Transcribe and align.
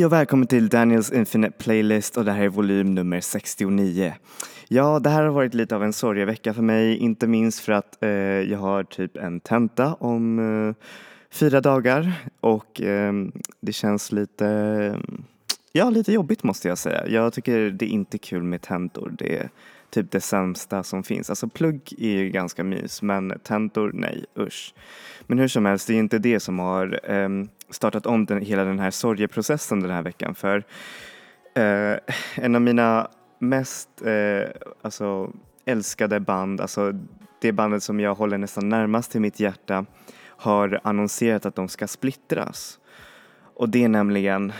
Hej 0.00 0.06
och 0.06 0.12
välkommen 0.12 0.46
till 0.46 0.68
Daniels 0.68 1.12
Infinite 1.12 1.52
Playlist 1.58 2.16
och 2.16 2.24
det 2.24 2.32
här 2.32 2.42
är 2.42 2.48
volym 2.48 2.94
nummer 2.94 3.20
69. 3.20 4.14
Ja, 4.68 4.98
det 4.98 5.10
här 5.10 5.22
har 5.22 5.30
varit 5.30 5.54
lite 5.54 5.76
av 5.76 5.84
en 5.84 5.92
sorgevecka 5.92 6.54
för 6.54 6.62
mig, 6.62 6.96
inte 6.96 7.26
minst 7.26 7.60
för 7.60 7.72
att 7.72 8.02
eh, 8.02 8.10
jag 8.10 8.58
har 8.58 8.84
typ 8.84 9.16
en 9.16 9.40
tenta 9.40 9.94
om 9.94 10.38
eh, 10.38 10.86
fyra 11.30 11.60
dagar 11.60 12.12
och 12.40 12.80
eh, 12.80 13.12
det 13.60 13.72
känns 13.72 14.12
lite, 14.12 14.96
ja 15.72 15.90
lite 15.90 16.12
jobbigt 16.12 16.42
måste 16.42 16.68
jag 16.68 16.78
säga. 16.78 17.08
Jag 17.08 17.32
tycker 17.32 17.70
det 17.70 17.84
är 17.84 17.90
inte 17.90 18.18
kul 18.18 18.42
med 18.42 18.62
tentor, 18.62 19.14
det 19.18 19.36
är 19.36 19.50
typ 19.90 20.10
det 20.10 20.20
sämsta 20.20 20.82
som 20.82 21.02
finns. 21.02 21.30
Alltså 21.30 21.48
plugg 21.48 21.94
är 21.98 22.10
ju 22.10 22.30
ganska 22.30 22.64
mys, 22.64 23.02
men 23.02 23.38
tentor, 23.42 23.90
nej 23.94 24.24
usch. 24.38 24.74
Men 25.26 25.38
hur 25.38 25.48
som 25.48 25.66
helst, 25.66 25.86
det 25.86 25.94
är 25.94 25.98
inte 25.98 26.18
det 26.18 26.40
som 26.40 26.58
har 26.58 27.00
ehm, 27.04 27.48
startat 27.70 28.06
om 28.06 28.24
den, 28.26 28.42
hela 28.42 28.64
den 28.64 28.78
här 28.78 28.90
sorgeprocessen 28.90 29.80
den 29.80 29.90
här 29.90 30.02
veckan. 30.02 30.34
För 30.34 30.64
eh, 31.54 31.96
en 32.34 32.54
av 32.54 32.60
mina 32.60 33.08
mest 33.38 34.02
eh, 34.02 34.50
alltså, 34.82 35.32
älskade 35.64 36.20
band, 36.20 36.60
alltså 36.60 36.92
det 37.40 37.52
bandet 37.52 37.82
som 37.82 38.00
jag 38.00 38.14
håller 38.14 38.38
nästan 38.38 38.68
närmast 38.68 39.12
till 39.12 39.20
mitt 39.20 39.40
hjärta, 39.40 39.84
har 40.22 40.80
annonserat 40.84 41.46
att 41.46 41.54
de 41.54 41.68
ska 41.68 41.86
splittras. 41.86 42.78
Och 43.54 43.68
det 43.68 43.84
är 43.84 43.88
nämligen 43.88 44.52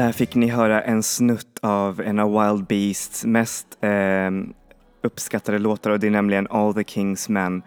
där 0.00 0.12
fick 0.12 0.34
ni 0.34 0.48
höra 0.48 0.82
en 0.82 1.02
snutt 1.02 1.58
av 1.62 2.00
en 2.00 2.18
av 2.18 2.32
Wild 2.32 2.66
Beasts 2.66 3.24
mest 3.24 3.66
eh, 3.80 4.30
uppskattade 5.02 5.58
låtar 5.58 5.90
och 5.90 6.00
det 6.00 6.06
är 6.06 6.10
nämligen 6.10 6.46
All 6.50 6.74
the 6.74 6.82
King's 6.82 7.30
Men. 7.30 7.62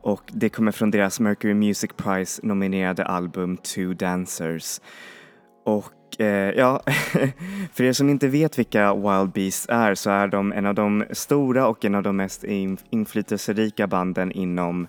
Och 0.00 0.22
det 0.32 0.48
kommer 0.48 0.72
från 0.72 0.90
deras 0.90 1.20
Mercury 1.20 1.54
Music 1.54 1.90
Prize 1.96 2.40
nominerade 2.42 3.04
album 3.04 3.56
Two 3.56 3.94
Dancers. 3.94 4.80
Och 5.64 6.20
eh, 6.20 6.54
ja, 6.56 6.82
för 7.72 7.84
er 7.84 7.92
som 7.92 8.10
inte 8.10 8.28
vet 8.28 8.58
vilka 8.58 8.94
Wild 8.94 9.32
Beasts 9.32 9.66
är 9.68 9.94
så 9.94 10.10
är 10.10 10.28
de 10.28 10.52
en 10.52 10.66
av 10.66 10.74
de 10.74 11.04
stora 11.10 11.68
och 11.68 11.84
en 11.84 11.94
av 11.94 12.02
de 12.02 12.16
mest 12.16 12.44
inflytelserika 12.90 13.86
banden 13.86 14.32
inom 14.32 14.86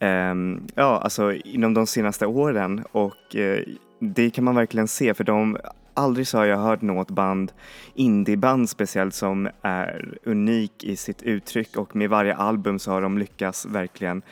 Ehm, 0.00 0.66
ja, 0.74 1.00
alltså 1.00 1.32
inom 1.32 1.74
de 1.74 1.86
senaste 1.86 2.26
åren 2.26 2.84
och 2.92 3.36
eh, 3.36 3.62
det 4.00 4.30
kan 4.30 4.44
man 4.44 4.54
verkligen 4.54 4.88
se 4.88 5.14
för 5.14 5.24
de 5.24 5.56
aldrig 5.98 6.26
så 6.26 6.38
har 6.38 6.44
jag 6.44 6.58
hört 6.58 6.82
något 6.82 7.10
band, 7.10 7.52
indieband 7.94 8.70
speciellt, 8.70 9.14
som 9.14 9.48
är 9.62 10.18
unik 10.24 10.84
i 10.84 10.96
sitt 10.96 11.22
uttryck 11.22 11.76
och 11.76 11.96
med 11.96 12.10
varje 12.10 12.34
album 12.34 12.78
så 12.78 12.90
har 12.90 13.02
de 13.02 13.18
lyckats 13.18 13.66
verkligen, 13.66 14.22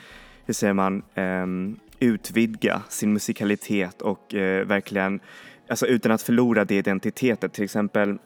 hur 0.45 0.53
säger 0.53 0.73
man, 0.73 1.03
um, 1.15 1.79
utvidga 1.99 2.81
sin 2.89 3.13
musikalitet 3.13 4.01
och 4.01 4.33
uh, 4.33 4.41
verkligen, 4.41 5.19
alltså 5.69 5.87
utan 5.87 6.11
att 6.11 6.21
förlora 6.21 6.65
det 6.65 6.75
identitetet. 6.75 7.53
Till 7.53 7.63
exempel 7.63 8.17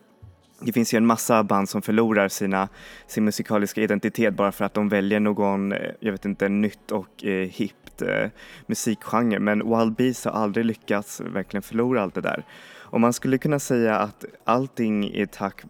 det 0.61 0.73
finns 0.73 0.93
ju 0.93 0.97
en 0.97 1.05
massa 1.05 1.43
band 1.43 1.69
som 1.69 1.81
förlorar 1.81 2.27
sina, 2.27 2.69
sin 3.07 3.25
musikaliska 3.25 3.81
identitet 3.81 4.33
bara 4.33 4.51
för 4.51 4.65
att 4.65 4.73
de 4.73 4.89
väljer 4.89 5.19
någon, 5.19 5.71
eh, 5.71 5.91
jag 5.99 6.11
vet 6.11 6.25
inte, 6.25 6.49
nytt 6.49 6.91
och 6.91 7.25
eh, 7.25 7.47
hippt 7.49 8.01
eh, 8.01 8.29
musikgenre. 8.65 9.39
Men 9.39 9.77
Wild 9.77 9.95
Beasts 9.95 10.25
har 10.25 10.31
aldrig 10.31 10.65
lyckats 10.65 11.21
verkligen 11.21 11.61
förlora 11.61 12.01
allt 12.01 12.15
det 12.15 12.21
där. 12.21 12.43
Och 12.91 13.01
man 13.01 13.13
skulle 13.13 13.37
kunna 13.37 13.59
säga 13.59 13.95
att 13.95 14.25
allting 14.43 15.05
är 15.13 15.25
tack, 15.25 15.61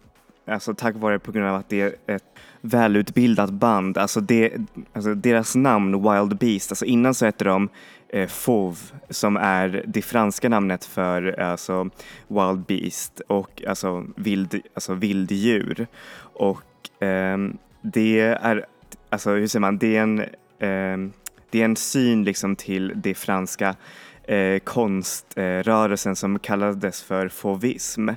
alltså 0.46 0.74
tack 0.74 0.96
vare 0.96 1.18
på 1.18 1.32
grund 1.32 1.48
av 1.48 1.54
att 1.54 1.68
det 1.68 1.80
är 1.80 1.94
ett 2.14 2.24
välutbildat 2.60 3.50
band. 3.50 3.98
Alltså, 3.98 4.20
det, 4.20 4.52
alltså 4.92 5.14
deras 5.14 5.54
namn 5.54 6.02
Wild 6.02 6.38
Beast, 6.38 6.72
alltså 6.72 6.84
innan 6.84 7.14
så 7.14 7.24
hette 7.24 7.44
de 7.44 7.68
eh, 8.08 8.28
FOV 8.28 8.78
som 9.10 9.36
är 9.36 9.84
det 9.86 10.02
franska 10.02 10.48
namnet 10.48 10.84
för 10.84 11.40
alltså, 11.40 11.90
Wild 12.28 12.66
Beast 12.66 13.20
och 13.20 13.62
alltså, 13.68 14.06
vild, 14.16 14.62
alltså 14.74 14.94
vilddjur. 14.94 15.86
Och 16.20 17.02
eh, 17.02 17.38
det 17.82 18.20
är, 18.20 18.66
alltså 19.10 19.30
hur 19.30 19.46
säger 19.46 19.60
man, 19.60 19.78
det 19.78 19.96
är 19.96 20.02
en, 20.02 20.20
eh, 20.58 21.12
det 21.50 21.60
är 21.60 21.64
en 21.64 21.76
syn 21.76 22.24
liksom 22.24 22.56
till 22.56 22.92
det 22.96 23.14
franska 23.14 23.76
eh, 24.24 24.58
konströrelsen 24.58 26.16
som 26.16 26.38
kallades 26.38 27.02
för 27.02 27.28
fauvism. 27.28 28.08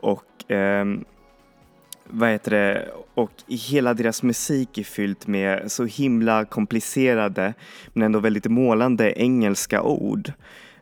Och 0.00 0.50
eh, 0.50 0.84
vad 2.08 2.30
heter 2.30 2.50
det, 2.50 2.88
och 3.14 3.30
hela 3.48 3.94
deras 3.94 4.22
musik 4.22 4.78
är 4.78 4.84
fyllt 4.84 5.26
med 5.26 5.72
så 5.72 5.84
himla 5.84 6.44
komplicerade 6.44 7.54
men 7.92 8.02
ändå 8.02 8.18
väldigt 8.18 8.46
målande 8.46 9.20
engelska 9.20 9.82
ord. 9.82 10.32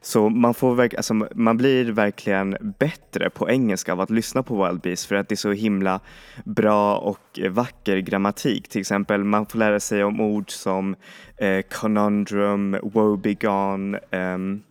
Så 0.04 0.28
man, 0.28 0.54
får 0.54 0.74
verk, 0.74 0.94
alltså 0.94 1.14
man 1.34 1.56
blir 1.56 1.92
verkligen 1.92 2.56
bättre 2.78 3.30
på 3.30 3.50
engelska 3.50 3.92
av 3.92 4.00
att 4.00 4.10
lyssna 4.10 4.42
på 4.42 4.64
Wild 4.64 4.80
Beast 4.80 5.06
för 5.06 5.14
att 5.14 5.28
det 5.28 5.34
är 5.34 5.36
så 5.36 5.52
himla 5.52 6.00
bra 6.44 6.96
och 6.96 7.40
vacker 7.50 7.98
grammatik. 7.98 8.68
Till 8.68 8.80
exempel 8.80 9.24
man 9.24 9.46
får 9.46 9.58
lära 9.58 9.80
sig 9.80 10.04
om 10.04 10.20
ord 10.20 10.50
som 10.50 10.96
eh, 11.36 11.62
conundrum, 11.70 12.76
woebegone, 12.82 14.00
ehm, 14.10 14.62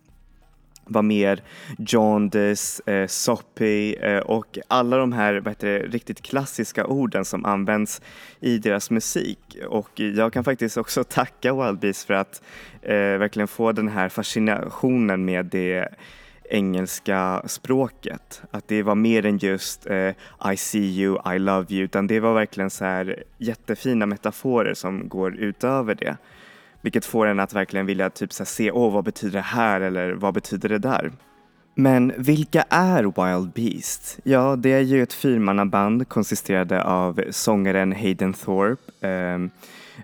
var 0.85 1.01
mer, 1.01 1.41
jaundice, 1.77 2.81
eh, 2.85 3.07
soppy 3.07 3.93
eh, 3.93 4.17
och 4.17 4.57
alla 4.67 4.97
de 4.97 5.13
här 5.13 5.33
vad 5.33 5.51
heter 5.51 5.67
det, 5.67 5.79
riktigt 5.79 6.21
klassiska 6.21 6.85
orden 6.85 7.25
som 7.25 7.45
används 7.45 8.01
i 8.39 8.57
deras 8.57 8.91
musik. 8.91 9.57
Och 9.67 9.99
jag 9.99 10.33
kan 10.33 10.43
faktiskt 10.43 10.77
också 10.77 11.03
tacka 11.09 11.53
Wild 11.53 11.79
Beast 11.79 12.07
för 12.07 12.13
att 12.13 12.41
eh, 12.81 12.95
verkligen 12.95 13.47
få 13.47 13.71
den 13.71 13.87
här 13.87 14.09
fascinationen 14.09 15.25
med 15.25 15.45
det 15.45 15.89
engelska 16.49 17.41
språket. 17.45 18.41
Att 18.51 18.67
det 18.67 18.83
var 18.83 18.95
mer 18.95 19.25
än 19.25 19.37
just 19.37 19.87
eh, 19.87 20.09
I 20.53 20.57
see 20.57 20.99
you, 20.99 21.35
I 21.35 21.39
love 21.39 21.65
you, 21.69 21.83
utan 21.83 22.07
det 22.07 22.19
var 22.19 22.33
verkligen 22.33 22.69
så 22.69 22.85
här 22.85 23.23
jättefina 23.37 24.05
metaforer 24.05 24.73
som 24.73 25.09
går 25.09 25.35
utöver 25.35 25.95
det. 25.95 26.17
Vilket 26.83 27.05
får 27.05 27.25
en 27.25 27.39
att 27.39 27.53
verkligen 27.53 27.85
vilja 27.85 28.09
typ 28.09 28.33
så 28.33 28.45
se, 28.45 28.71
åh 28.71 28.93
vad 28.93 29.03
betyder 29.03 29.33
det 29.33 29.41
här 29.41 29.81
eller 29.81 30.11
vad 30.11 30.33
betyder 30.33 30.69
det 30.69 30.77
där? 30.77 31.11
Men 31.75 32.13
vilka 32.17 32.65
är 32.69 33.03
Wild 33.03 33.51
Beast? 33.53 34.19
Ja, 34.23 34.55
det 34.55 34.73
är 34.73 34.81
ju 34.81 35.03
ett 35.03 35.13
fyrmannaband 35.13 36.09
konsisterade 36.09 36.83
av 36.83 37.21
sångaren 37.29 37.91
Hayden 37.91 38.33
Thorpe 38.33 39.07
eh, 39.07 39.39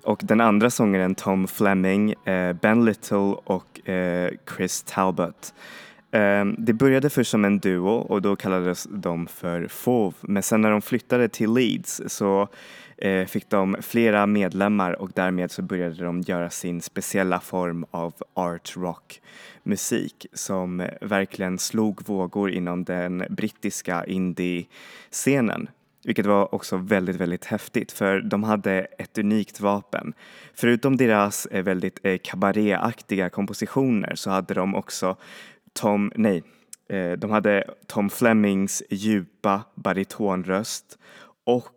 och 0.04 0.20
den 0.24 0.42
andra 0.42 0.70
sångaren 0.70 1.16
Tom 1.16 1.48
Fleming, 1.48 2.12
eh, 2.12 2.54
Ben 2.54 2.86
Little 2.86 3.36
och 3.44 3.90
eh, 3.90 4.32
Chris 4.56 4.84
Talbot. 4.84 5.54
Eh, 6.12 6.46
det 6.58 6.74
började 6.74 7.10
först 7.10 7.32
som 7.32 7.46
en 7.46 7.60
duo 7.60 7.90
och 7.90 8.22
då 8.22 8.36
kallades 8.36 8.88
de 8.92 9.28
för 9.28 9.68
FOV. 9.68 10.14
men 10.22 10.44
sen 10.44 10.62
när 10.62 10.72
de 10.72 10.82
flyttade 10.82 11.30
till 11.30 11.54
Leeds 11.54 12.02
så 12.08 12.48
eh, 13.02 13.26
fick 13.26 13.50
de 13.50 13.78
flera 13.82 14.26
medlemmar 14.26 15.02
och 15.02 15.12
därmed 15.16 15.52
så 15.52 15.62
började 15.62 16.04
de 16.04 16.22
göra 16.22 16.50
sin 16.50 16.82
speciella 16.82 17.40
form 17.40 17.86
av 17.92 18.14
art 18.34 18.74
rock 18.78 19.22
musik 19.64 20.26
som 20.34 20.88
verkligen 21.02 21.60
slog 21.60 22.08
vågor 22.08 22.52
inom 22.52 22.84
den 22.84 23.24
brittiska 23.30 24.06
indie-scenen. 24.06 25.70
Vilket 26.04 26.26
var 26.26 26.56
också 26.56 26.78
väldigt, 26.78 27.16
väldigt 27.16 27.46
häftigt 27.46 27.92
för 27.92 28.22
de 28.22 28.44
hade 28.44 28.80
ett 28.98 29.18
unikt 29.18 29.60
vapen. 29.60 30.14
Förutom 30.54 30.98
deras 30.98 31.46
eh, 31.46 31.64
väldigt 31.64 32.00
eh, 32.04 32.18
kabaréaktiga 32.24 33.30
kompositioner 33.30 34.16
så 34.16 34.30
hade 34.30 34.54
de 34.54 34.76
också 34.76 35.16
Tom, 35.74 36.12
nej, 36.16 36.44
eh, 36.90 37.12
de 37.12 37.32
hade 37.32 37.64
Tom 37.88 38.10
Flemings 38.10 38.84
djupa 38.90 39.62
baritonröst 39.76 40.98
och 41.46 41.70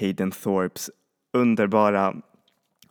Hayden 0.00 0.30
Thorpes 0.30 0.90
underbara 1.32 2.14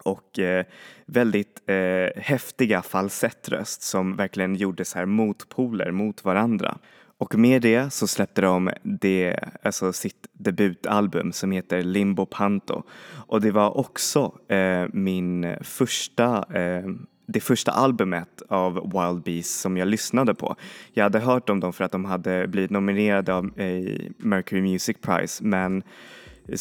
och 0.03 0.39
eh, 0.39 0.65
väldigt 1.05 1.61
eh, 1.65 2.21
häftiga 2.21 2.81
falsettröst 2.81 3.81
som 3.81 4.15
verkligen 4.15 4.55
gjorde 4.55 4.85
så 4.85 4.99
här 4.99 5.05
motpoler 5.05 5.91
mot 5.91 6.25
varandra. 6.25 6.77
Och 7.17 7.35
med 7.35 7.61
det 7.61 7.93
så 7.93 8.07
släppte 8.07 8.41
de 8.41 8.71
det, 8.83 9.39
alltså 9.63 9.93
sitt 9.93 10.27
debutalbum 10.33 11.31
som 11.31 11.51
heter 11.51 11.81
Limbo 11.81 12.25
Panto. 12.25 12.83
Och 13.27 13.41
det 13.41 13.51
var 13.51 13.77
också 13.77 14.33
eh, 14.47 14.85
min 14.93 15.55
första 15.61 16.45
eh, 16.59 16.83
det 17.31 17.39
första 17.39 17.71
albumet 17.71 18.41
av 18.49 18.73
Wild 18.73 19.23
Beasts 19.23 19.61
som 19.61 19.77
jag 19.77 19.87
lyssnade 19.87 20.33
på. 20.33 20.55
Jag 20.93 21.03
hade 21.03 21.19
hört 21.19 21.49
om 21.49 21.59
dem 21.59 21.73
för 21.73 21.83
att 21.83 21.91
de 21.91 22.05
hade 22.05 22.47
blivit 22.47 22.71
nominerade 22.71 23.33
av 23.33 23.59
eh, 23.59 23.99
Mercury 24.17 24.61
Music 24.61 24.97
Prize 25.01 25.43
men 25.43 25.83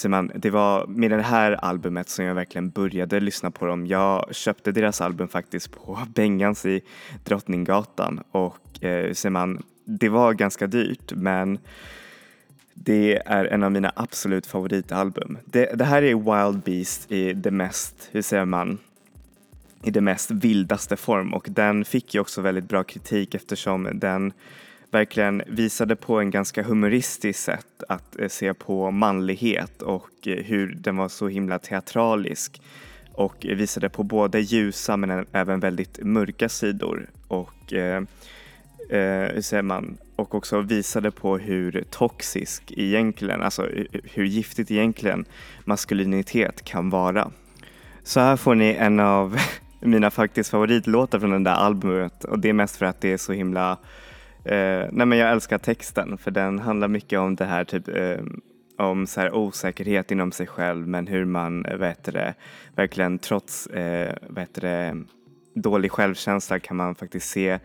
man, 0.09 0.31
det 0.35 0.51
var 0.51 0.87
med 0.87 1.11
det 1.11 1.23
här 1.23 1.53
albumet 1.53 2.09
som 2.09 2.25
jag 2.25 2.35
verkligen 2.35 2.71
började 2.71 3.21
lyssna 3.21 3.51
på 3.51 3.67
dem. 3.67 3.87
Jag 3.87 4.35
köpte 4.35 4.73
deras 4.73 5.01
album 5.01 5.29
faktiskt 5.29 5.73
på 5.73 5.99
Bengans 6.15 6.67
i 6.67 6.81
Drottninggatan 7.25 8.21
och 8.31 8.85
eh, 8.85 9.31
man, 9.31 9.63
det 9.85 10.09
var 10.09 10.33
ganska 10.33 10.67
dyrt 10.67 11.13
men 11.13 11.59
det 12.75 13.23
är 13.27 13.45
en 13.45 13.63
av 13.63 13.73
mina 13.73 13.93
absolut 13.97 14.47
favoritalbum. 14.47 15.39
Det, 15.45 15.71
det 15.75 15.85
här 15.85 16.03
är 16.03 16.15
Wild 16.15 16.63
Beast 16.63 17.13
i 17.13 17.33
det 17.33 17.51
mest, 17.51 18.09
hur 18.13 18.23
säger 18.23 18.45
man, 18.45 18.79
i 19.83 19.91
det 19.91 20.01
mest 20.01 20.31
vildaste 20.31 20.97
form 20.97 21.35
och 21.35 21.47
den 21.51 21.85
fick 21.85 22.15
ju 22.15 22.21
också 22.21 22.41
väldigt 22.41 22.69
bra 22.69 22.85
kritik 22.85 23.35
eftersom 23.35 23.89
den 23.95 24.33
verkligen 24.91 25.43
visade 25.47 25.97
på 25.97 26.21
en 26.21 26.31
ganska 26.31 26.63
humoristisk 26.63 27.41
sätt 27.41 27.83
att 27.89 28.21
eh, 28.21 28.29
se 28.29 28.55
på 28.55 28.91
manlighet 28.91 29.83
och 29.83 30.11
eh, 30.27 30.45
hur 30.45 30.75
den 30.75 30.97
var 30.97 31.09
så 31.09 31.29
himla 31.29 31.59
teatralisk 31.59 32.61
och 33.13 33.47
visade 33.49 33.89
på 33.89 34.03
både 34.03 34.41
ljusa 34.41 34.97
men 34.97 35.27
även 35.33 35.61
väldigt 35.61 35.99
mörka 36.03 36.49
sidor 36.49 37.11
och 37.29 37.73
eh, 37.73 38.03
eh, 38.91 39.35
hur 39.35 39.41
säger 39.41 39.63
man, 39.63 39.99
och 40.17 40.35
också 40.35 40.61
visade 40.61 41.11
på 41.11 41.39
hur 41.39 41.85
toxisk 41.91 42.73
egentligen, 42.77 43.43
alltså 43.43 43.69
hur 44.05 44.25
giftigt 44.25 44.71
egentligen 44.71 45.25
maskulinitet 45.65 46.65
kan 46.65 46.91
vara. 46.91 47.31
Så 48.03 48.21
här 48.21 48.37
får 48.37 48.55
ni 48.55 48.77
en 48.79 49.01
av 49.01 49.39
mina 49.81 50.11
faktiskt 50.11 50.51
favoritlåtar 50.51 51.21
från 51.21 51.31
det 51.31 51.51
där 51.51 51.57
albumet 51.57 52.25
och 52.25 52.39
det 52.39 52.49
är 52.49 52.53
mest 52.53 52.77
för 52.77 52.87
att 52.87 53.01
det 53.01 53.13
är 53.13 53.17
så 53.17 53.33
himla 53.33 53.79
eh, 54.49 54.89
nej 54.93 55.07
men 55.07 55.19
jag 55.19 55.31
älskar 55.31 55.59
texten 55.59 56.19
för 56.19 56.31
den 56.31 56.59
handlar 56.59 56.89
mycket 56.89 57.19
om 57.19 57.37
det 57.37 57.45
här 57.45 57.65
typ 57.65 57.89
eh, 57.89 58.21
om 58.79 59.07
så 59.07 59.21
här 59.21 59.35
osäkerhet 59.35 60.11
inom 60.11 60.33
sig 60.33 60.47
själv 60.47 60.89
men 60.89 61.07
hur 61.07 61.25
man 61.25 61.65
eh, 61.65 61.77
vet 61.77 62.05
det, 62.05 62.35
verkligen 62.77 63.19
trots 63.19 63.67
eh, 63.67 64.15
vet 64.29 64.55
det, 64.55 64.97
dålig 65.55 65.93
självkänsla 65.93 66.59
kan 66.59 66.77
man 66.77 66.95
faktiskt 66.95 67.31
se 67.31 67.59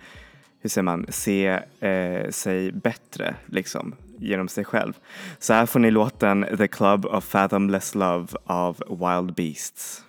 hur 0.61 0.69
säger 0.69 0.83
man, 0.83 1.05
se 1.09 1.59
eh, 1.79 2.29
sig 2.29 2.71
bättre 2.71 3.35
liksom 3.45 3.95
genom 4.17 4.47
sig 4.47 4.65
själv. 4.65 4.93
Så 5.39 5.53
här 5.53 5.65
får 5.65 5.79
ni 5.79 5.91
låten 5.91 6.45
The 6.57 6.67
Club 6.67 7.05
of 7.05 7.23
Fathomless 7.23 7.95
Love 7.95 8.27
av 8.45 8.83
Wild 8.89 9.35
Beasts. 9.35 10.03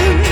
When 0.00 0.29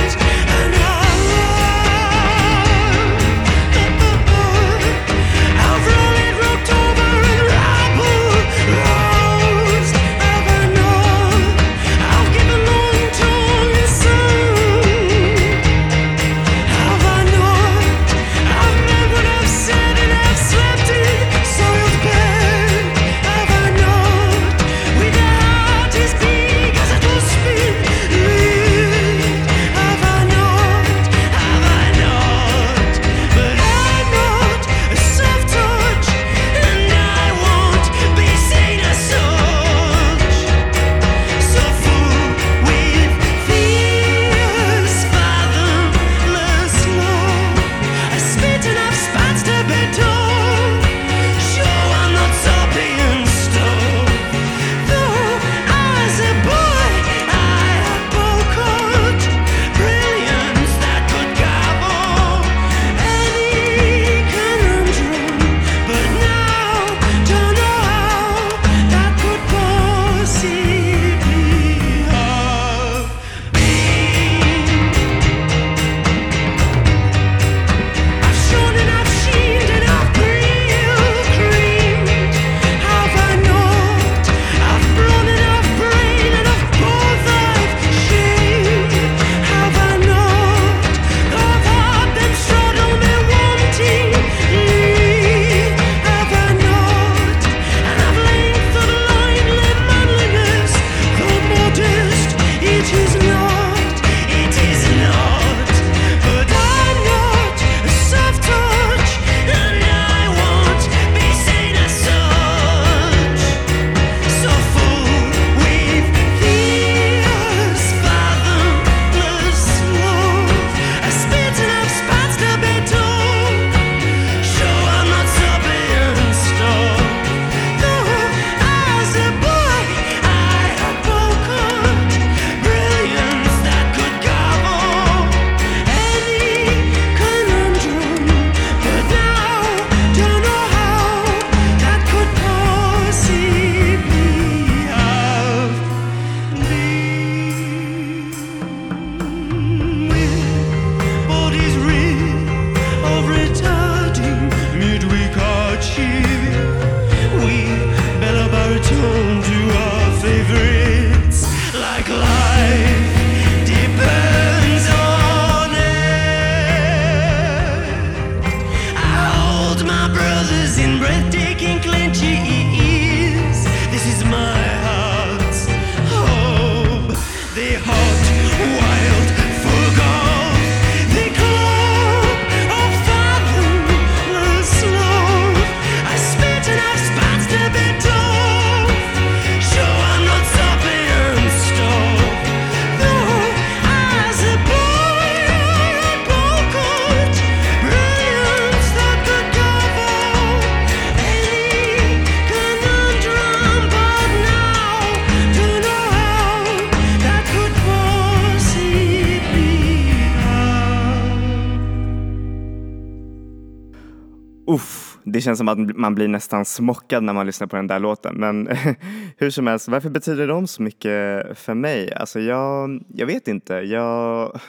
det 215.39 215.43
känns 215.43 215.57
som 215.57 215.67
att 215.67 215.97
man 215.97 216.15
blir 216.15 216.27
nästan 216.27 216.65
smockad 216.65 217.23
när 217.23 217.33
man 217.33 217.45
lyssnar 217.45 217.67
på 217.67 217.75
den 217.75 217.87
där 217.87 217.99
låten. 217.99 218.35
Men 218.35 218.69
hur 219.37 219.49
som 219.49 219.67
helst, 219.67 219.87
varför 219.87 220.09
betyder 220.09 220.47
de 220.47 220.67
så 220.67 220.81
mycket 220.81 221.57
för 221.57 221.73
mig? 221.73 222.13
Alltså 222.13 222.39
jag, 222.39 223.03
jag 223.13 223.25
vet 223.25 223.47
inte. 223.47 223.73
Jag, 223.73 224.59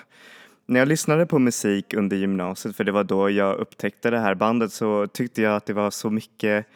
när 0.66 0.80
jag 0.80 0.88
lyssnade 0.88 1.26
på 1.26 1.38
musik 1.38 1.94
under 1.94 2.16
gymnasiet, 2.16 2.76
för 2.76 2.84
det 2.84 2.92
var 2.92 3.04
då 3.04 3.30
jag 3.30 3.56
upptäckte 3.56 4.10
det 4.10 4.18
här 4.18 4.34
bandet, 4.34 4.72
så 4.72 5.06
tyckte 5.06 5.42
jag 5.42 5.56
att 5.56 5.66
det 5.66 5.72
var 5.72 5.90
så 5.90 6.10
mycket 6.10 6.66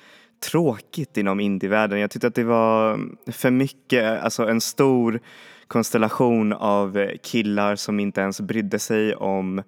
tråkigt 0.50 1.16
inom 1.16 1.40
indievärlden. 1.40 2.00
Jag 2.00 2.10
tyckte 2.10 2.26
att 2.26 2.34
det 2.34 2.44
var 2.44 3.00
för 3.32 3.50
mycket, 3.50 4.22
alltså 4.22 4.48
en 4.48 4.60
stor 4.60 5.20
konstellation 5.66 6.52
av 6.52 7.08
killar 7.22 7.76
som 7.76 8.00
inte 8.00 8.20
ens 8.20 8.40
brydde 8.40 8.78
sig 8.78 9.14
om 9.14 9.62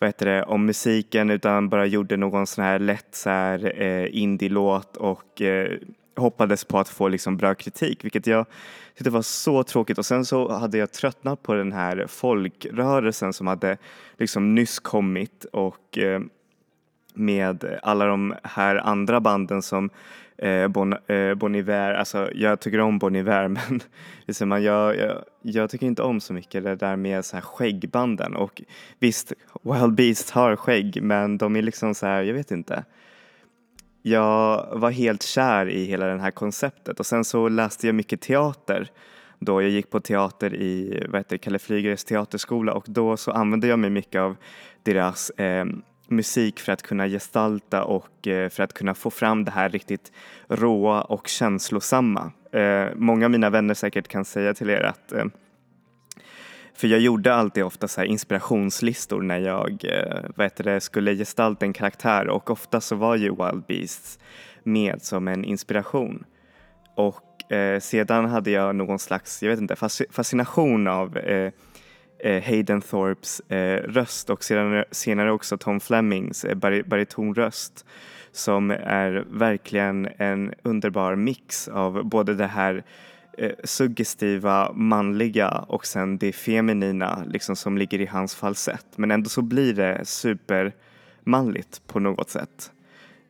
vad 0.00 0.08
heter 0.08 0.26
det, 0.26 0.42
om 0.42 0.66
musiken 0.66 1.30
utan 1.30 1.68
bara 1.68 1.86
gjorde 1.86 2.16
någon 2.16 2.46
sån 2.46 2.64
här 2.64 2.78
lätt 2.78 3.14
så 3.14 3.30
här, 3.30 3.82
eh, 3.82 4.16
indie-låt 4.16 4.96
och 4.96 5.42
eh, 5.42 5.78
hoppades 6.16 6.64
på 6.64 6.78
att 6.78 6.88
få 6.88 7.08
liksom 7.08 7.36
bra 7.36 7.54
kritik, 7.54 8.04
vilket 8.04 8.26
jag 8.26 8.46
tyckte 8.94 9.10
var 9.10 9.22
så 9.22 9.62
tråkigt. 9.62 9.98
Och 9.98 10.06
sen 10.06 10.24
så 10.24 10.52
hade 10.52 10.78
jag 10.78 10.92
tröttnat 10.92 11.42
på 11.42 11.54
den 11.54 11.72
här 11.72 12.06
folkrörelsen 12.08 13.32
som 13.32 13.46
hade 13.46 13.76
liksom 14.18 14.54
nyss 14.54 14.78
kommit 14.78 15.44
och 15.44 15.98
eh, 15.98 16.20
med 17.14 17.78
alla 17.82 18.06
de 18.06 18.34
här 18.42 18.76
andra 18.76 19.20
banden 19.20 19.62
som 19.62 19.90
eh, 20.40 20.68
bon, 20.68 20.92
eh, 21.06 21.34
bon 21.34 21.54
Iver, 21.54 21.94
alltså 21.94 22.30
jag 22.34 22.60
tycker 22.60 22.80
om 22.80 22.98
Bon 22.98 23.16
Iver 23.16 23.48
men 23.48 23.80
liksom, 24.26 24.50
jag, 24.50 24.96
jag, 24.96 25.24
jag 25.42 25.70
tycker 25.70 25.86
inte 25.86 26.02
om 26.02 26.20
så 26.20 26.32
mycket 26.32 26.64
det 26.64 26.76
där 26.76 26.96
med 26.96 27.24
så 27.24 27.36
här 27.36 27.42
skäggbanden. 27.42 28.36
Och 28.36 28.62
visst, 28.98 29.32
Wild 29.62 29.94
Beast 29.94 30.30
har 30.30 30.56
skägg 30.56 31.02
men 31.02 31.38
de 31.38 31.56
är 31.56 31.62
liksom 31.62 31.94
så 31.94 32.06
här, 32.06 32.22
jag 32.22 32.34
vet 32.34 32.50
inte. 32.50 32.84
Jag 34.02 34.66
var 34.72 34.90
helt 34.90 35.22
kär 35.22 35.68
i 35.68 35.84
hela 35.84 36.06
det 36.06 36.20
här 36.20 36.30
konceptet. 36.30 37.00
Och 37.00 37.06
sen 37.06 37.24
så 37.24 37.48
läste 37.48 37.86
jag 37.86 37.94
mycket 37.94 38.20
teater 38.20 38.90
då. 39.38 39.62
Jag 39.62 39.70
gick 39.70 39.90
på 39.90 40.00
teater 40.00 40.54
i 40.54 41.04
vad 41.08 41.18
heter, 41.18 41.36
Kalle 41.36 41.58
Flygares 41.58 42.04
teaterskola. 42.04 42.72
Och 42.72 42.84
då 42.88 43.16
så 43.16 43.30
använde 43.30 43.66
jag 43.66 43.78
mig 43.78 43.90
mycket 43.90 44.20
av 44.20 44.36
deras 44.82 45.30
eh, 45.30 45.64
musik 46.10 46.60
för 46.60 46.72
att 46.72 46.82
kunna 46.82 47.08
gestalta 47.08 47.84
och 47.84 48.28
eh, 48.28 48.48
för 48.48 48.62
att 48.62 48.72
kunna 48.72 48.94
få 48.94 49.10
fram 49.10 49.44
det 49.44 49.50
här 49.50 49.68
riktigt 49.68 50.12
råa 50.48 51.02
och 51.02 51.28
känslosamma. 51.28 52.32
Eh, 52.52 52.86
många 52.96 53.24
av 53.24 53.30
mina 53.30 53.50
vänner 53.50 53.74
säkert 53.74 54.08
kan 54.08 54.24
säga 54.24 54.54
till 54.54 54.70
er 54.70 54.80
att 54.82 55.12
eh, 55.12 55.24
för 56.74 56.88
jag 56.88 57.00
gjorde 57.00 57.34
alltid 57.34 57.64
ofta 57.64 57.88
så 57.88 58.02
inspirationslistor 58.02 59.22
när 59.22 59.38
jag 59.38 59.84
vad 60.36 60.44
heter 60.44 60.64
det, 60.64 60.80
skulle 60.80 61.14
gestalta 61.14 61.64
en 61.66 61.72
karaktär 61.72 62.28
och 62.28 62.50
ofta 62.50 62.80
så 62.80 62.96
var 62.96 63.16
ju 63.16 63.28
Wild 63.28 63.64
Beasts 63.68 64.18
med 64.62 65.02
som 65.02 65.28
en 65.28 65.44
inspiration. 65.44 66.24
Och 66.94 67.52
eh, 67.52 67.80
sedan 67.80 68.24
hade 68.24 68.50
jag 68.50 68.76
någon 68.76 68.98
slags, 68.98 69.42
jag 69.42 69.50
vet 69.50 69.60
inte, 69.60 69.76
fascination 70.10 70.86
av 70.86 71.18
Eh, 71.18 71.52
Eh, 72.22 72.42
Hayden 72.42 72.80
Thorpes 72.80 73.40
eh, 73.40 73.82
röst 73.82 74.30
och 74.30 74.44
senare, 74.44 74.84
senare 74.90 75.32
också 75.32 75.58
Tom 75.58 75.80
Flemings 75.80 76.44
eh, 76.44 76.54
baritonröst 76.84 77.84
som 78.32 78.70
är 78.70 79.24
verkligen 79.30 80.08
en 80.16 80.54
underbar 80.62 81.16
mix 81.16 81.68
av 81.68 82.04
både 82.04 82.34
det 82.34 82.46
här 82.46 82.84
eh, 83.38 83.52
suggestiva 83.64 84.72
manliga 84.72 85.50
och 85.50 85.86
sen 85.86 86.18
det 86.18 86.32
feminina 86.32 87.24
liksom 87.26 87.56
som 87.56 87.78
ligger 87.78 88.00
i 88.00 88.06
hans 88.06 88.34
falsett. 88.34 88.86
Men 88.98 89.10
ändå 89.10 89.28
så 89.28 89.42
blir 89.42 89.74
det 89.74 90.00
supermanligt 90.04 91.82
på 91.86 92.00
något 92.00 92.30
sätt. 92.30 92.72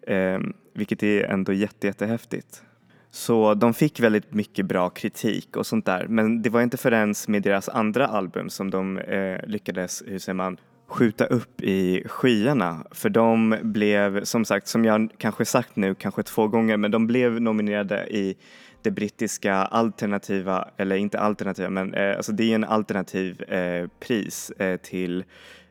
Eh, 0.06 0.38
vilket 0.74 1.02
är 1.02 1.24
ändå 1.24 1.52
jätte, 1.52 1.86
jättehäftigt. 1.86 2.62
Så 3.10 3.54
de 3.54 3.74
fick 3.74 4.00
väldigt 4.00 4.34
mycket 4.34 4.66
bra 4.66 4.90
kritik 4.90 5.56
och 5.56 5.66
sånt 5.66 5.86
där. 5.86 6.06
Men 6.08 6.42
det 6.42 6.50
var 6.50 6.62
inte 6.62 6.76
förrän 6.76 7.14
med 7.28 7.42
deras 7.42 7.68
andra 7.68 8.06
album 8.06 8.50
som 8.50 8.70
de 8.70 8.98
eh, 8.98 9.46
lyckades, 9.46 10.02
hur 10.06 10.18
säger 10.18 10.34
man, 10.34 10.56
skjuta 10.88 11.24
upp 11.24 11.62
i 11.62 12.04
skyarna. 12.08 12.86
För 12.90 13.08
de 13.08 13.56
blev, 13.62 14.24
som 14.24 14.44
sagt, 14.44 14.66
som 14.68 14.84
jag 14.84 15.10
kanske 15.18 15.44
sagt 15.44 15.76
nu, 15.76 15.94
kanske 15.94 16.22
två 16.22 16.48
gånger, 16.48 16.76
men 16.76 16.90
de 16.90 17.06
blev 17.06 17.40
nominerade 17.40 18.06
i 18.06 18.36
det 18.82 18.90
brittiska 18.90 19.54
alternativa, 19.54 20.68
eller 20.76 20.96
inte 20.96 21.18
alternativa, 21.20 21.70
men 21.70 21.94
eh, 21.94 22.16
alltså 22.16 22.32
det 22.32 22.50
är 22.50 22.54
en 22.54 22.64
alternativ 22.64 23.42
eh, 23.42 23.88
pris 24.00 24.50
eh, 24.50 24.76
till 24.76 25.24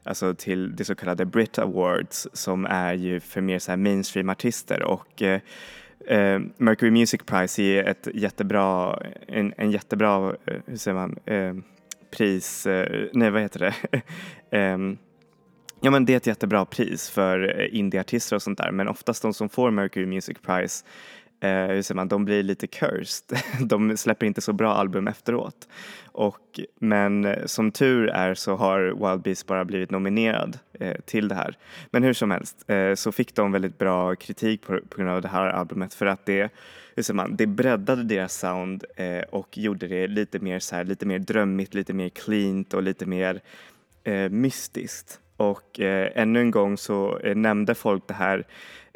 alltså 0.03 0.33
till 0.33 0.75
det 0.75 0.85
så 0.85 0.95
kallade 0.95 1.25
Brit 1.25 1.59
Awards 1.59 2.27
som 2.33 2.65
är 2.65 2.93
ju 2.93 3.19
för 3.19 3.41
mer 3.41 3.59
så 3.59 3.71
här 3.71 3.77
mainstream-artister 3.77 4.83
och 4.83 5.21
eh, 5.21 5.41
eh, 6.07 6.39
Mercury 6.57 6.91
Music 6.91 7.21
Prize 7.25 7.61
är 7.61 7.83
ett 7.83 8.07
jättebra, 8.13 8.99
en, 9.27 9.53
en 9.57 9.71
jättebra, 9.71 10.35
eh, 10.45 10.57
hur 10.65 10.77
säger 10.77 10.95
man, 10.95 11.17
eh, 11.25 11.53
pris, 12.11 12.65
eh, 12.65 13.07
nej 13.13 13.31
vad 13.31 13.41
heter 13.41 13.59
det? 13.59 14.01
Ehm, 14.57 14.97
ja 15.81 15.91
men 15.91 16.05
det 16.05 16.13
är 16.13 16.17
ett 16.17 16.27
jättebra 16.27 16.65
pris 16.65 17.09
för 17.09 17.59
eh, 17.61 17.79
indieartister 17.79 18.35
och 18.35 18.41
sånt 18.41 18.57
där 18.57 18.71
men 18.71 18.87
oftast 18.87 19.21
de 19.21 19.33
som 19.33 19.49
får 19.49 19.71
Mercury 19.71 20.05
Music 20.05 20.37
Prize 20.41 20.85
eh, 21.39 21.49
hur 21.49 21.81
säger 21.81 21.95
man, 21.95 22.07
de 22.07 22.25
blir 22.25 22.43
lite 22.43 22.67
cursed. 22.67 23.37
De 23.67 23.97
släpper 23.97 24.25
inte 24.25 24.41
så 24.41 24.53
bra 24.53 24.73
album 24.73 25.07
efteråt. 25.07 25.67
Och, 26.05 26.59
men 26.79 27.25
eh, 27.25 27.45
som 27.45 27.71
tur 27.71 28.07
är 28.07 28.33
så 28.33 28.55
har 28.55 29.09
Wild 29.09 29.21
Beast 29.21 29.47
bara 29.47 29.65
blivit 29.65 29.91
nominerad 29.91 30.59
eh, 30.79 30.95
till 31.05 31.27
det 31.27 31.35
här. 31.35 31.57
Men 31.91 32.03
hur 32.03 32.13
som 32.13 32.31
helst 32.31 32.69
eh, 32.69 32.95
så 32.95 33.11
fick 33.11 33.35
de 33.35 33.51
väldigt 33.51 33.77
bra 33.77 34.15
kritik 34.15 34.61
på, 34.61 34.79
på 34.89 34.97
grund 34.97 35.09
av 35.09 35.21
det 35.21 35.27
här 35.27 35.47
albumet 35.47 35.93
för 35.93 36.05
att 36.05 36.25
det 36.25 36.51
hur 36.95 37.03
säger 37.03 37.15
man, 37.15 37.35
det 37.35 37.47
breddade 37.47 38.03
deras 38.03 38.33
sound 38.33 38.83
eh, 38.95 39.21
och 39.21 39.57
gjorde 39.57 39.87
det 39.87 40.07
lite 40.07 40.39
mer, 40.39 40.59
så 40.59 40.75
här, 40.75 40.83
lite 40.83 41.05
mer 41.05 41.19
drömmigt, 41.19 41.73
lite 41.73 41.93
mer 41.93 42.09
cleant 42.09 42.73
och 42.73 42.83
lite 42.83 43.05
mer 43.05 43.41
eh, 44.03 44.29
mystiskt. 44.29 45.19
Och 45.37 45.79
eh, 45.79 46.11
ännu 46.15 46.39
en 46.39 46.51
gång 46.51 46.77
så 46.77 47.19
eh, 47.19 47.35
nämnde 47.35 47.75
folk 47.75 48.07
det 48.07 48.13
här 48.13 48.47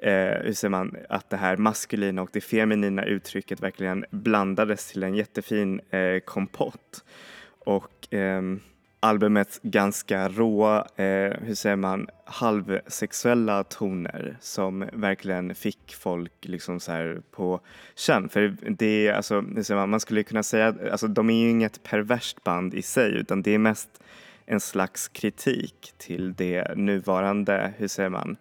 eh, 0.04 0.44
hur 0.44 0.54
säger 0.54 0.70
man, 0.70 0.96
att 1.10 1.30
det 1.30 1.38
här 1.38 1.58
maskulina 1.58 2.22
och 2.22 2.30
det 2.34 2.42
feminina 2.42 3.06
uttrycket 3.06 3.62
verkligen 3.62 4.06
blandades 4.10 4.92
till 4.92 5.04
en 5.04 5.16
jättefin 5.16 5.82
eh, 5.90 6.20
kompott. 6.20 7.04
Och 7.66 8.14
eh, 8.14 8.42
albumets 9.00 9.60
ganska 9.64 10.30
råa, 10.30 10.78
eh, 10.96 11.34
hur 11.42 11.56
säger 11.56 11.76
man, 11.76 12.08
halvsexuella 12.26 13.64
toner 13.64 14.38
som 14.40 14.86
verkligen 14.94 15.56
fick 15.56 15.96
folk 15.96 16.34
liksom 16.42 16.80
så 16.80 16.92
här 16.92 17.22
på 17.32 17.60
känn. 17.96 18.30
För 18.30 18.56
det 18.70 19.08
är 19.08 19.14
alltså, 19.14 19.42
hur 19.42 19.64
säger 19.64 19.80
man, 19.80 19.90
man 19.90 20.00
skulle 20.00 20.24
kunna 20.24 20.44
säga, 20.44 20.76
alltså 20.92 21.08
de 21.08 21.30
är 21.30 21.44
ju 21.44 21.50
inget 21.50 21.84
perverst 21.84 22.44
band 22.44 22.74
i 22.74 22.82
sig 22.82 23.12
utan 23.12 23.42
det 23.42 23.52
är 23.52 23.58
mest 23.58 23.90
en 24.46 24.60
slags 24.60 25.08
kritik 25.08 25.94
till 25.98 26.34
det 26.34 26.78
nuvarande, 26.78 27.74
hur 27.78 27.88
säger 27.88 28.10
man, 28.10 28.38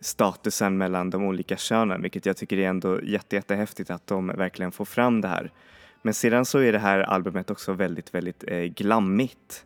statusen 0.00 0.78
mellan 0.78 1.10
de 1.10 1.24
olika 1.24 1.56
könen 1.56 2.02
vilket 2.02 2.26
jag 2.26 2.36
tycker 2.36 2.58
är 2.58 2.68
ändå 2.68 3.02
jätte, 3.02 3.36
jättehäftigt 3.36 3.90
att 3.90 4.06
de 4.06 4.26
verkligen 4.26 4.72
får 4.72 4.84
fram 4.84 5.20
det 5.20 5.28
här. 5.28 5.50
Men 6.02 6.14
sedan 6.14 6.44
så 6.44 6.58
är 6.58 6.72
det 6.72 6.78
här 6.78 6.98
albumet 6.98 7.50
också 7.50 7.72
väldigt, 7.72 8.14
väldigt 8.14 8.44
eh, 8.46 8.58
glammigt. 8.58 9.64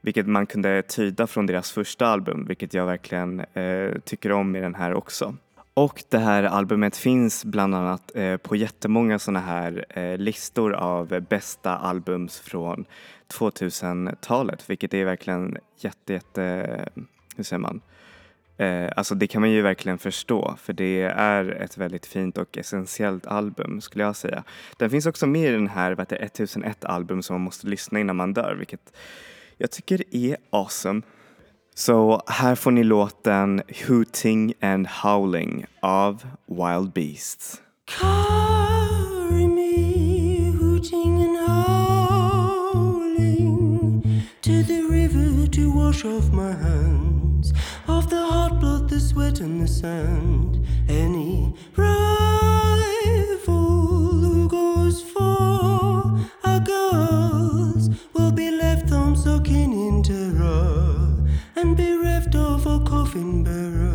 Vilket 0.00 0.26
man 0.26 0.46
kunde 0.46 0.82
tyda 0.82 1.26
från 1.26 1.46
deras 1.46 1.72
första 1.72 2.06
album, 2.06 2.46
vilket 2.46 2.74
jag 2.74 2.86
verkligen 2.86 3.40
eh, 3.40 3.90
tycker 4.04 4.32
om 4.32 4.56
i 4.56 4.60
den 4.60 4.74
här 4.74 4.94
också. 4.94 5.36
Och 5.74 6.04
det 6.08 6.18
här 6.18 6.42
albumet 6.42 6.96
finns 6.96 7.44
bland 7.44 7.74
annat 7.74 8.12
eh, 8.14 8.36
på 8.36 8.56
jättemånga 8.56 9.18
sådana 9.18 9.40
här 9.40 9.84
eh, 9.88 10.18
listor 10.18 10.72
av 10.72 11.20
bästa 11.28 11.76
albums 11.76 12.40
från 12.40 12.84
2000-talet, 13.28 14.70
vilket 14.70 14.94
är 14.94 15.04
verkligen 15.04 15.58
jätte, 15.76 16.12
jätte, 16.12 16.44
eh, 16.44 17.02
hur 17.36 17.44
säger 17.44 17.60
man, 17.60 17.80
Eh, 18.58 18.90
alltså 18.96 19.14
det 19.14 19.26
kan 19.26 19.40
man 19.40 19.50
ju 19.50 19.62
verkligen 19.62 19.98
förstå 19.98 20.56
för 20.62 20.72
det 20.72 21.02
är 21.02 21.50
ett 21.50 21.76
väldigt 21.76 22.06
fint 22.06 22.38
och 22.38 22.58
essentiellt 22.58 23.26
album 23.26 23.80
skulle 23.80 24.04
jag 24.04 24.16
säga. 24.16 24.44
Den 24.76 24.90
finns 24.90 25.06
också 25.06 25.26
med 25.26 25.50
i 25.50 25.52
den 25.52 25.68
här 25.68 25.94
vad 25.94 26.12
heter, 26.12 26.24
1001 26.24 26.84
album 26.84 27.22
som 27.22 27.34
man 27.34 27.40
måste 27.40 27.66
lyssna 27.66 28.00
innan 28.00 28.16
man 28.16 28.34
dör 28.34 28.54
vilket 28.54 28.92
jag 29.56 29.70
tycker 29.70 30.02
är 30.10 30.36
awesome. 30.50 31.02
Så 31.74 32.22
här 32.26 32.54
får 32.54 32.70
ni 32.70 32.84
låten 32.84 33.62
Hooting 33.88 34.54
and 34.60 34.86
Howling 34.86 35.66
av 35.82 36.22
Wild 36.46 36.92
Beasts. 36.92 37.62
Carry 38.00 39.46
me 39.46 40.50
hooting 40.60 41.22
and 41.22 41.48
howling 41.48 42.72
to 44.40 44.50
the 44.66 44.82
river 44.90 45.46
to 45.46 45.70
wash 45.72 46.04
off 46.04 46.32
my 46.32 46.52
hands 46.52 47.07
sweat, 49.18 49.40
and 49.40 49.60
the 49.60 49.66
sand. 49.66 50.64
Any 50.88 51.52
rival 51.74 51.96
who 53.46 54.48
goes 54.48 55.02
for 55.02 56.20
our 56.44 56.60
girls 56.60 57.90
will 58.14 58.30
be 58.30 58.52
left 58.52 58.88
thumb 58.88 59.16
soaking 59.16 59.72
in 59.72 60.04
terror 60.04 61.16
and 61.56 61.76
bereft 61.76 62.36
of 62.36 62.64
a 62.66 62.78
coffin 62.84 63.42
bearers. 63.42 63.87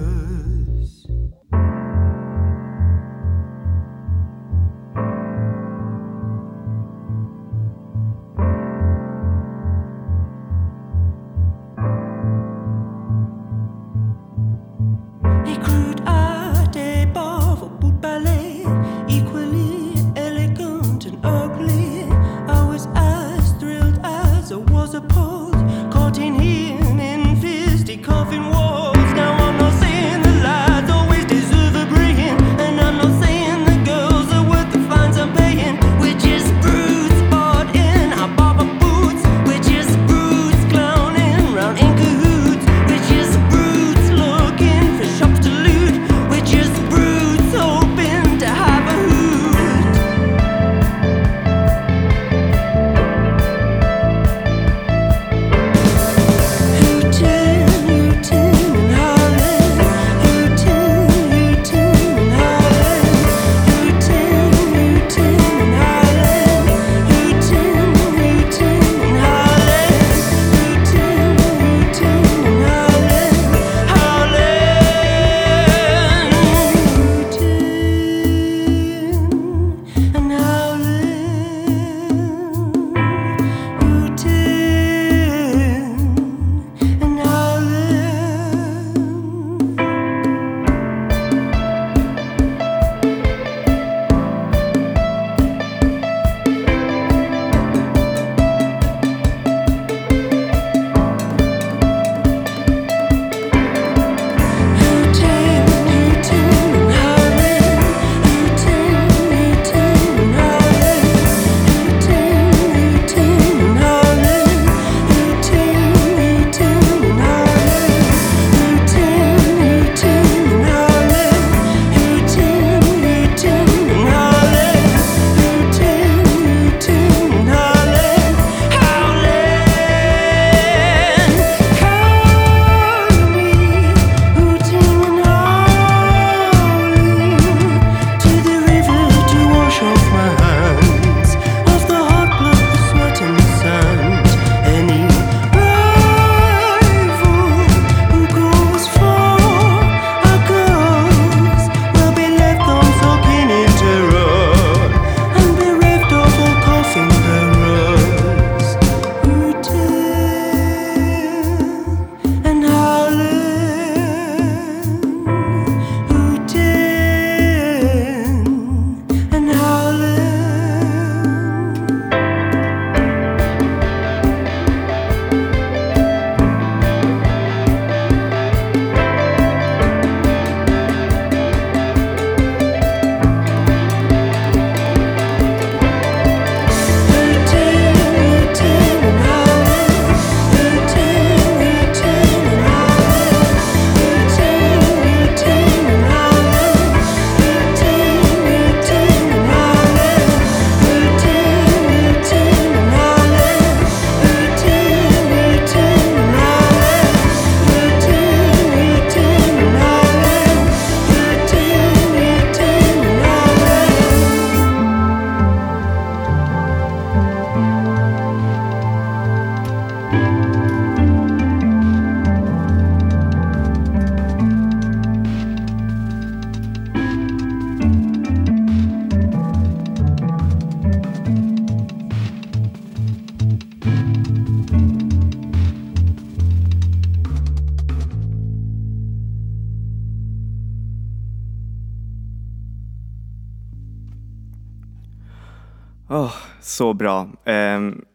Så 246.73 246.93
bra. 246.93 247.29
Ehm, 247.45 248.05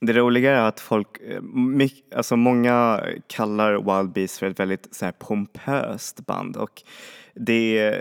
det 0.00 0.12
roliga 0.12 0.56
är 0.56 0.68
att 0.68 0.80
folk, 0.80 1.08
eh, 1.20 1.40
alltså 2.16 2.36
många 2.36 3.02
kallar 3.26 3.72
Wild 3.72 4.12
Beast 4.12 4.38
för 4.38 4.46
ett 4.46 4.60
väldigt 4.60 4.88
så 4.94 5.04
här, 5.04 5.12
pompöst 5.12 6.26
band 6.26 6.56
och 6.56 6.82
det, 7.34 7.94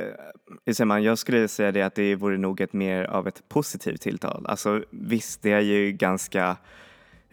hur 0.66 0.74
säger 0.74 0.86
man, 0.86 1.04
jag 1.04 1.18
skulle 1.18 1.48
säga 1.48 1.72
det 1.72 1.82
att 1.82 1.96
det 1.96 2.16
vore 2.16 2.38
nog 2.38 2.62
ett 2.62 2.74
mer 2.74 3.04
av 3.04 3.28
ett 3.28 3.50
positivt 3.50 4.02
tilltal. 4.02 4.46
Alltså 4.48 4.84
visst, 4.90 5.42
det 5.42 5.52
är 5.52 5.60
ju 5.60 5.92
ganska 5.92 6.58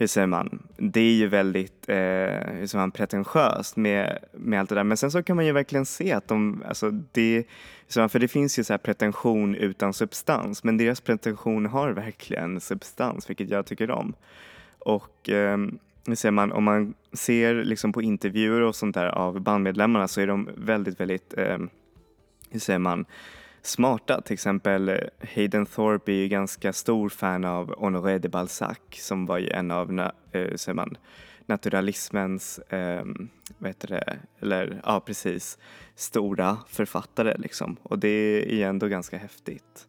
hur 0.02 0.06
säger 0.06 0.26
man, 0.26 0.62
det 0.76 1.00
är 1.00 1.14
ju 1.14 1.28
väldigt 1.28 1.88
eh, 1.88 1.96
hur 1.96 2.66
säger 2.66 2.76
man, 2.76 2.90
pretentiöst 2.90 3.76
med, 3.76 4.18
med 4.32 4.60
allt 4.60 4.68
det 4.68 4.74
där 4.74 4.84
men 4.84 4.96
sen 4.96 5.10
så 5.10 5.22
kan 5.22 5.36
man 5.36 5.46
ju 5.46 5.52
verkligen 5.52 5.86
se 5.86 6.12
att 6.12 6.28
de, 6.28 6.62
alltså 6.68 6.90
det, 6.90 7.44
man, 7.96 8.08
för 8.08 8.18
det 8.18 8.28
finns 8.28 8.58
ju 8.58 8.64
så 8.64 8.72
här 8.72 8.78
pretension 8.78 9.54
utan 9.54 9.92
substans 9.92 10.64
men 10.64 10.76
deras 10.76 11.00
pretension 11.00 11.66
har 11.66 11.90
verkligen 11.90 12.60
substans 12.60 13.30
vilket 13.30 13.50
jag 13.50 13.66
tycker 13.66 13.90
om. 13.90 14.14
Och 14.78 15.28
eh, 15.28 15.58
hur 16.06 16.14
säger 16.14 16.32
man, 16.32 16.52
om 16.52 16.64
man 16.64 16.94
ser 17.12 17.54
liksom 17.54 17.92
på 17.92 18.02
intervjuer 18.02 18.60
och 18.60 18.76
sånt 18.76 18.94
där 18.94 19.06
av 19.06 19.40
bandmedlemmarna 19.40 20.08
så 20.08 20.20
är 20.20 20.26
de 20.26 20.48
väldigt, 20.56 21.00
väldigt, 21.00 21.38
eh, 21.38 21.58
hur 22.50 22.60
säger 22.60 22.78
man, 22.78 23.04
smarta. 23.62 24.20
Till 24.20 24.34
exempel 24.34 24.88
eh, 24.88 24.96
Hayden 25.34 25.66
Thorpe 25.66 26.12
är 26.12 26.16
ju 26.16 26.28
ganska 26.28 26.72
stor 26.72 27.08
fan 27.08 27.44
av 27.44 27.74
Honoré 27.78 28.18
de 28.18 28.28
Balzac 28.28 28.78
som 28.90 29.26
var 29.26 29.38
ju 29.38 29.50
en 29.50 29.70
av 29.70 30.10
eh, 30.32 30.74
man, 30.74 30.96
naturalismens, 31.46 32.58
eh, 32.58 33.04
vad 33.58 33.70
heter 33.70 33.88
det, 33.88 34.18
eller 34.40 34.80
ja 34.84 35.00
precis, 35.00 35.58
stora 35.94 36.58
författare 36.68 37.34
liksom 37.38 37.76
och 37.82 37.98
det 37.98 38.08
är 38.52 38.54
ju 38.54 38.62
ändå 38.62 38.88
ganska 38.88 39.18
häftigt. 39.18 39.86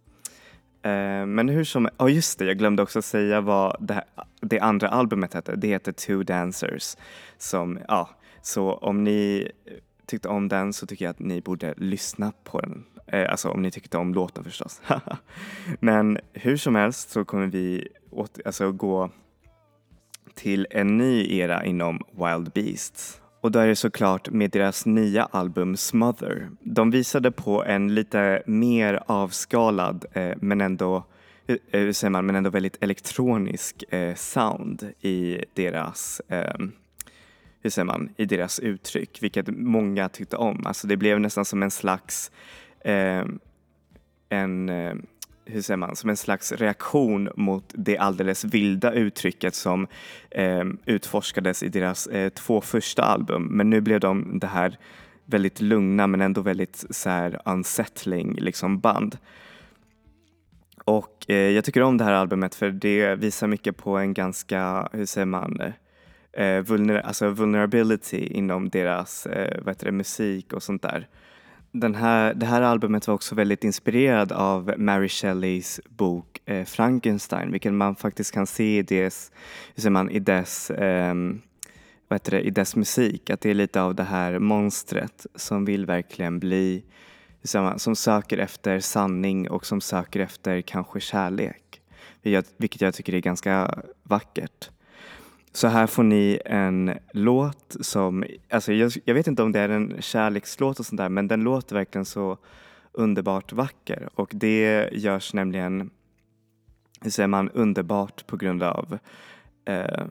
Eh, 0.82 1.26
men 1.26 1.50
hur 1.50 1.64
som, 1.64 1.90
ja 1.98 2.06
oh 2.06 2.14
just 2.14 2.40
det, 2.40 2.46
jag 2.46 2.58
glömde 2.58 2.84
också 2.84 3.02
säga 3.02 3.42
vad 3.42 3.76
det, 3.80 3.94
här, 3.94 4.04
det 4.42 4.60
andra 4.60 4.88
albumet 4.88 5.34
hette. 5.34 5.56
Det 5.56 5.68
heter 5.68 5.92
Two 5.92 6.24
Dancers. 6.24 6.98
Som, 7.38 7.80
ja, 7.88 8.10
så 8.42 8.74
om 8.74 9.04
ni 9.04 9.52
eh, 9.66 9.74
tyckte 10.06 10.28
om 10.28 10.48
den 10.48 10.74
så 10.74 10.86
tycker 10.86 11.06
jag 11.06 11.10
att 11.10 11.20
ni 11.20 11.42
borde 11.42 11.74
lyssna 11.78 12.32
på 12.44 12.60
den 12.60 12.86
Eh, 13.08 13.32
alltså 13.32 13.50
om 13.50 13.62
ni 13.62 13.72
tyckte 13.72 13.98
om 13.98 14.14
låten 14.14 14.44
förstås. 14.44 14.82
Men 15.80 16.20
hur 16.34 16.58
som 16.58 16.76
helst 16.76 17.10
så 17.10 17.26
kommer 17.26 17.48
vi 17.48 17.88
åt, 18.12 18.40
alltså, 18.46 18.72
gå 18.72 19.10
till 20.34 20.68
en 20.70 20.98
ny 20.98 21.38
era 21.38 21.66
inom 21.66 22.00
Wild 22.12 22.52
Beasts 22.52 23.22
Och 23.42 23.52
då 23.52 23.60
är 23.60 23.68
det 23.68 23.76
såklart 23.76 24.30
med 24.30 24.52
deras 24.52 24.86
nya 24.86 25.24
album 25.24 25.78
Smother. 25.78 26.50
De 26.60 26.92
visade 26.92 27.32
på 27.32 27.64
en 27.64 27.96
lite 27.96 28.44
mer 28.46 29.04
avskalad 29.06 30.06
eh, 30.14 30.34
men 30.42 30.62
ändå 30.62 31.04
hur, 31.48 31.60
hur 31.72 31.94
säger 31.94 32.12
man, 32.12 32.26
men 32.26 32.36
ändå 32.36 32.50
väldigt 32.50 32.84
elektronisk 32.84 33.84
eh, 33.94 34.16
sound 34.16 34.94
i 35.02 35.46
deras 35.54 36.22
eh, 36.28 36.66
hur 37.64 37.70
säger 37.70 37.86
man, 37.86 38.10
i 38.18 38.26
deras 38.26 38.60
uttryck, 38.60 39.24
vilket 39.24 39.48
många 39.48 40.10
tyckte 40.10 40.38
om. 40.38 40.66
Alltså 40.66 40.88
det 40.88 40.98
blev 40.98 41.20
nästan 41.20 41.46
som 41.46 41.64
en 41.64 41.72
slags 41.72 42.32
eh, 42.84 43.26
en, 44.30 44.70
eh, 44.70 44.96
hur 45.46 45.62
säger 45.62 45.78
man, 45.78 45.96
som 45.96 46.10
en 46.10 46.18
slags 46.18 46.52
reaktion 46.52 47.30
mot 47.36 47.74
det 47.74 47.98
alldeles 47.98 48.44
vilda 48.44 48.94
uttrycket 48.94 49.56
som 49.56 49.88
eh, 50.32 50.64
utforskades 50.86 51.64
i 51.64 51.70
deras 51.70 52.08
eh, 52.08 52.30
två 52.30 52.62
första 52.62 53.04
album. 53.04 53.44
Men 53.44 53.70
nu 53.70 53.82
blev 53.82 54.00
de 54.00 54.40
det 54.40 54.48
här 54.48 54.78
väldigt 55.26 55.62
lugna 55.62 56.08
men 56.08 56.22
ändå 56.22 56.42
väldigt 56.42 56.86
så 56.90 57.10
här 57.10 57.42
unsettling 57.46 58.34
liksom 58.34 58.80
band. 58.80 59.18
Och 60.86 61.26
eh, 61.28 61.36
jag 61.36 61.66
tycker 61.66 61.82
om 61.82 61.98
det 61.98 62.04
här 62.04 62.14
albumet 62.14 62.56
för 62.56 62.70
det 62.70 63.16
visar 63.16 63.48
mycket 63.48 63.78
på 63.78 63.98
en 63.98 64.14
ganska, 64.14 64.90
hur 64.92 65.06
säger 65.06 65.26
man, 65.26 65.74
eh, 66.34 66.60
vulner 66.60 67.00
alltså 67.00 67.30
vulnerability 67.30 68.18
inom 68.18 68.70
deras 68.70 69.26
eh, 69.26 69.60
vad 69.62 69.76
heter 69.76 69.86
det, 69.86 69.92
musik 69.92 70.54
och 70.54 70.64
sånt 70.64 70.82
där. 70.82 71.08
Den 71.76 71.96
här, 71.96 72.34
det 72.34 72.46
här 72.46 72.62
albumet 72.62 73.08
var 73.08 73.16
också 73.16 73.36
väldigt 73.36 73.64
inspirerad 73.64 74.32
av 74.32 74.74
Mary 74.78 75.10
Shelleys 75.10 75.82
bok 75.90 76.42
eh, 76.46 76.66
Frankenstein, 76.66 77.52
vilket 77.52 77.74
man 77.74 77.96
faktiskt 77.96 78.32
kan 78.32 78.48
se 78.48 78.78
i 78.78 78.82
dess, 78.82 79.32
hur 79.76 79.82
säger 79.82 79.92
man, 79.92 80.10
i 80.10 80.20
dess 80.20 80.72
eh, 80.72 81.14
vad 82.08 82.16
heter 82.16 82.32
det, 82.32 82.42
i 82.42 82.50
dess 82.50 82.76
musik, 82.76 83.30
att 83.30 83.42
det 83.42 83.50
är 83.50 83.54
lite 83.54 83.82
av 83.82 83.96
det 83.96 84.04
här 84.04 84.40
monstret 84.40 85.26
som 85.36 85.66
vill 85.66 85.86
verkligen 85.86 86.40
bli, 86.40 86.84
som 87.78 87.96
söker 87.96 88.38
efter 88.38 88.80
sanning 88.80 89.50
och 89.50 89.66
som 89.66 89.82
söker 89.82 90.20
efter 90.20 90.62
kanske 90.62 91.00
kärlek. 91.00 91.82
Vilket 92.58 92.82
jag 92.82 92.94
tycker 92.94 93.14
är 93.14 93.20
ganska 93.20 93.84
vackert. 94.04 94.70
Så 95.56 95.68
här 95.68 95.88
får 95.88 96.04
ni 96.04 96.40
en 96.46 96.98
låt 97.12 97.76
som, 97.82 98.26
alltså 98.50 98.74
jag, 98.74 98.92
jag, 99.06 99.14
vet 99.14 99.28
inte 99.28 99.44
om 99.44 99.52
det 99.52 99.60
är 99.60 99.70
en 99.70 100.02
kärlekslåt 100.02 100.80
och 100.80 100.86
sånt 100.86 100.98
där, 100.98 101.10
men 101.10 101.28
den 101.28 101.44
låter 101.44 101.76
verkligen 101.76 102.06
så 102.06 102.38
underbart 102.92 103.54
vacker. 103.54 104.10
Och 104.16 104.32
det 104.34 104.90
görs 104.92 105.34
nämligen, 105.34 105.90
hur 107.02 107.10
säger 107.10 107.28
man, 107.28 107.50
underbart 107.50 108.28
på 108.28 108.38
grund 108.38 108.64
av 108.64 108.98
eh, 109.66 110.06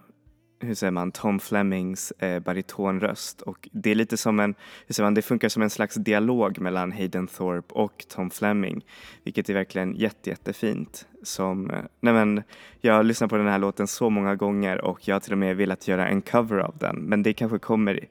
hur 0.62 0.74
säger 0.74 0.90
man, 0.90 1.12
Tom 1.12 1.40
Flemings 1.40 2.10
eh, 2.10 2.42
baritonröst 2.42 3.40
och 3.40 3.68
det 3.72 3.90
är 3.90 3.94
lite 3.94 4.16
som 4.16 4.40
en, 4.40 4.54
hur 4.86 4.94
säger 4.94 5.06
man, 5.06 5.14
det 5.14 5.22
funkar 5.22 5.48
som 5.48 5.62
en 5.62 5.70
slags 5.70 5.94
dialog 5.94 6.60
mellan 6.60 6.92
Hayden 6.92 7.26
Thorpe 7.26 7.74
och 7.74 8.04
Tom 8.08 8.30
Fleming, 8.30 8.84
vilket 9.24 9.48
är 9.48 9.54
verkligen 9.54 9.94
jätte, 9.94 10.30
jättefint. 10.30 11.06
Som, 11.22 11.70
eh, 11.70 11.82
nej 12.00 12.14
men, 12.14 12.42
jag 12.80 12.94
har 12.94 13.02
lyssnat 13.02 13.30
på 13.30 13.36
den 13.36 13.46
här 13.46 13.58
låten 13.58 13.86
så 13.86 14.10
många 14.10 14.34
gånger 14.34 14.80
och 14.80 15.08
jag 15.08 15.14
har 15.14 15.20
till 15.20 15.32
och 15.32 15.38
med 15.38 15.56
velat 15.56 15.88
göra 15.88 16.08
en 16.08 16.22
cover 16.22 16.58
av 16.58 16.76
den, 16.78 16.96
men 16.96 17.22
det 17.22 17.32
kanske 17.32 17.58
kommer 17.58 18.04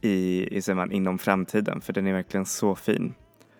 i, 0.00 0.48
i 0.56 0.62
säger 0.62 0.76
man, 0.76 0.92
inom 0.92 1.18
framtiden 1.18 1.80
för 1.80 1.92
den 1.92 2.06
är 2.06 2.12
verkligen 2.12 2.46
så 2.46 2.74
fin. 2.74 3.14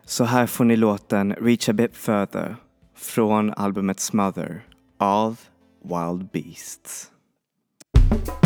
Så 0.05 0.25
här 0.25 0.47
får 0.47 0.65
ni 0.65 0.77
låten 0.77 1.35
Reach 1.35 1.69
a 1.69 1.73
bit 1.73 1.97
further 1.97 2.57
från 2.97 3.53
albumet 3.53 4.01
Smother 4.01 4.65
av 4.99 5.41
Wild 5.83 6.31
Beasts. 6.33 7.11
Bye. 8.09 8.46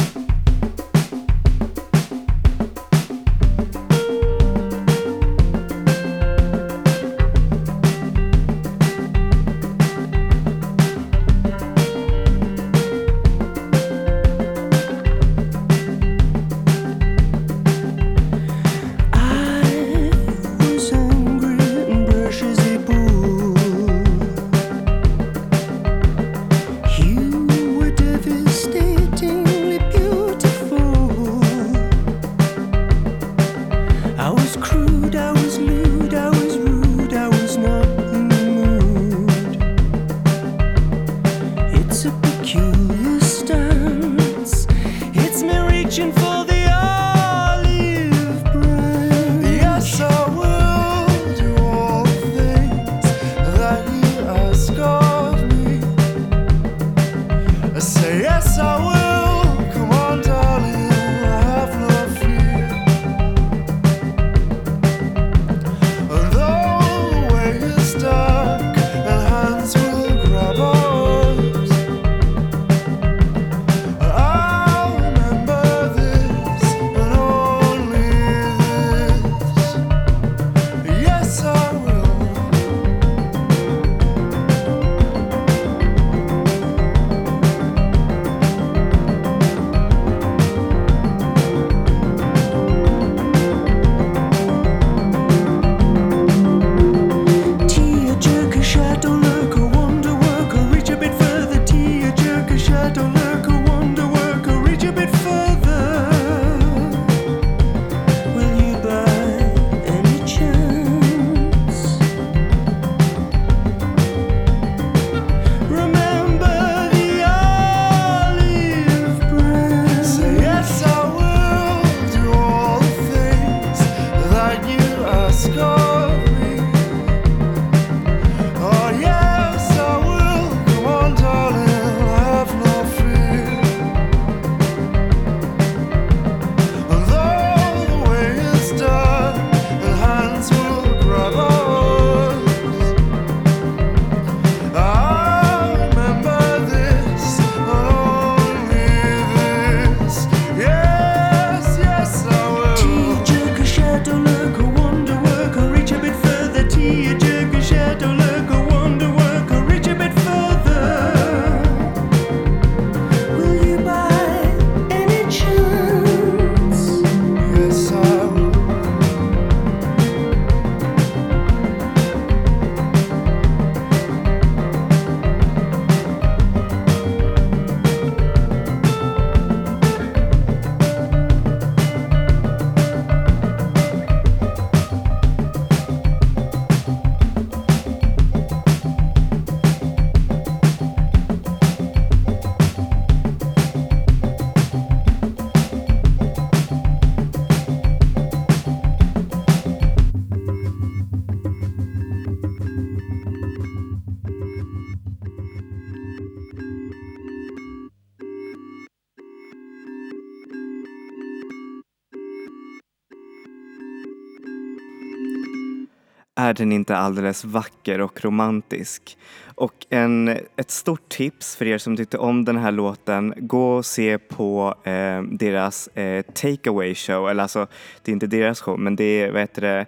Är 216.60 216.64
den 216.64 216.72
inte 216.72 216.96
alldeles 216.96 217.44
vacker 217.44 218.00
och 218.00 218.24
romantisk? 218.24 219.18
Och 219.54 219.86
en, 219.90 220.28
ett 220.56 220.70
stort 220.70 221.08
tips 221.08 221.56
för 221.56 221.66
er 221.66 221.78
som 221.78 221.96
tyckte 221.96 222.18
om 222.18 222.44
den 222.44 222.56
här 222.56 222.72
låten, 222.72 223.34
gå 223.36 223.76
och 223.76 223.86
se 223.86 224.18
på 224.18 224.74
eh, 224.84 225.22
deras 225.22 225.86
eh, 225.86 226.22
Takeaway 226.22 226.94
show, 226.94 227.28
eller 227.28 227.42
alltså 227.42 227.66
det 228.02 228.10
är 228.10 228.12
inte 228.12 228.26
deras 228.26 228.60
show 228.60 228.78
men 228.78 228.96
det 228.96 229.04
är, 229.04 229.30
vad 229.30 229.40
heter 229.40 229.62
det, 229.62 229.86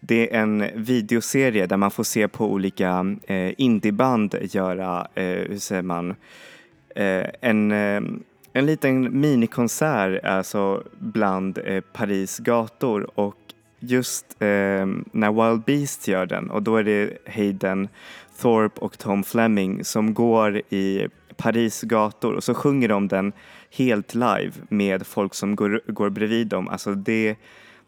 det 0.00 0.34
är 0.34 0.40
en 0.40 0.64
videoserie 0.74 1.66
där 1.66 1.76
man 1.76 1.90
får 1.90 2.04
se 2.04 2.28
på 2.28 2.52
olika 2.52 3.16
eh, 3.26 3.52
indieband 3.58 4.34
göra, 4.42 5.08
eh, 5.14 5.24
hur 5.24 5.58
säger 5.58 5.82
man, 5.82 6.10
eh, 6.96 7.26
en, 7.40 7.72
eh, 7.72 8.02
en 8.52 8.66
liten 8.66 9.20
minikonsert 9.20 10.24
alltså 10.24 10.82
bland 10.98 11.58
eh, 11.58 11.80
Paris 11.92 12.38
gator 12.38 13.10
och 13.14 13.36
just 13.90 14.42
eh, 14.42 14.86
när 15.12 15.50
Wild 15.50 15.64
Beast 15.64 16.08
gör 16.08 16.26
den 16.26 16.50
och 16.50 16.62
då 16.62 16.76
är 16.76 16.84
det 16.84 17.18
Hayden 17.26 17.88
Thorpe 18.40 18.80
och 18.80 18.98
Tom 18.98 19.24
Fleming 19.24 19.84
som 19.84 20.14
går 20.14 20.58
i 20.58 21.08
Paris 21.36 21.82
gator 21.82 22.34
och 22.34 22.44
så 22.44 22.54
sjunger 22.54 22.88
de 22.88 23.08
den 23.08 23.32
helt 23.70 24.14
live 24.14 24.52
med 24.68 25.06
folk 25.06 25.34
som 25.34 25.56
går, 25.56 25.82
går 25.86 26.10
bredvid 26.10 26.46
dem. 26.46 26.68
Alltså 26.68 26.94
det, 26.94 27.36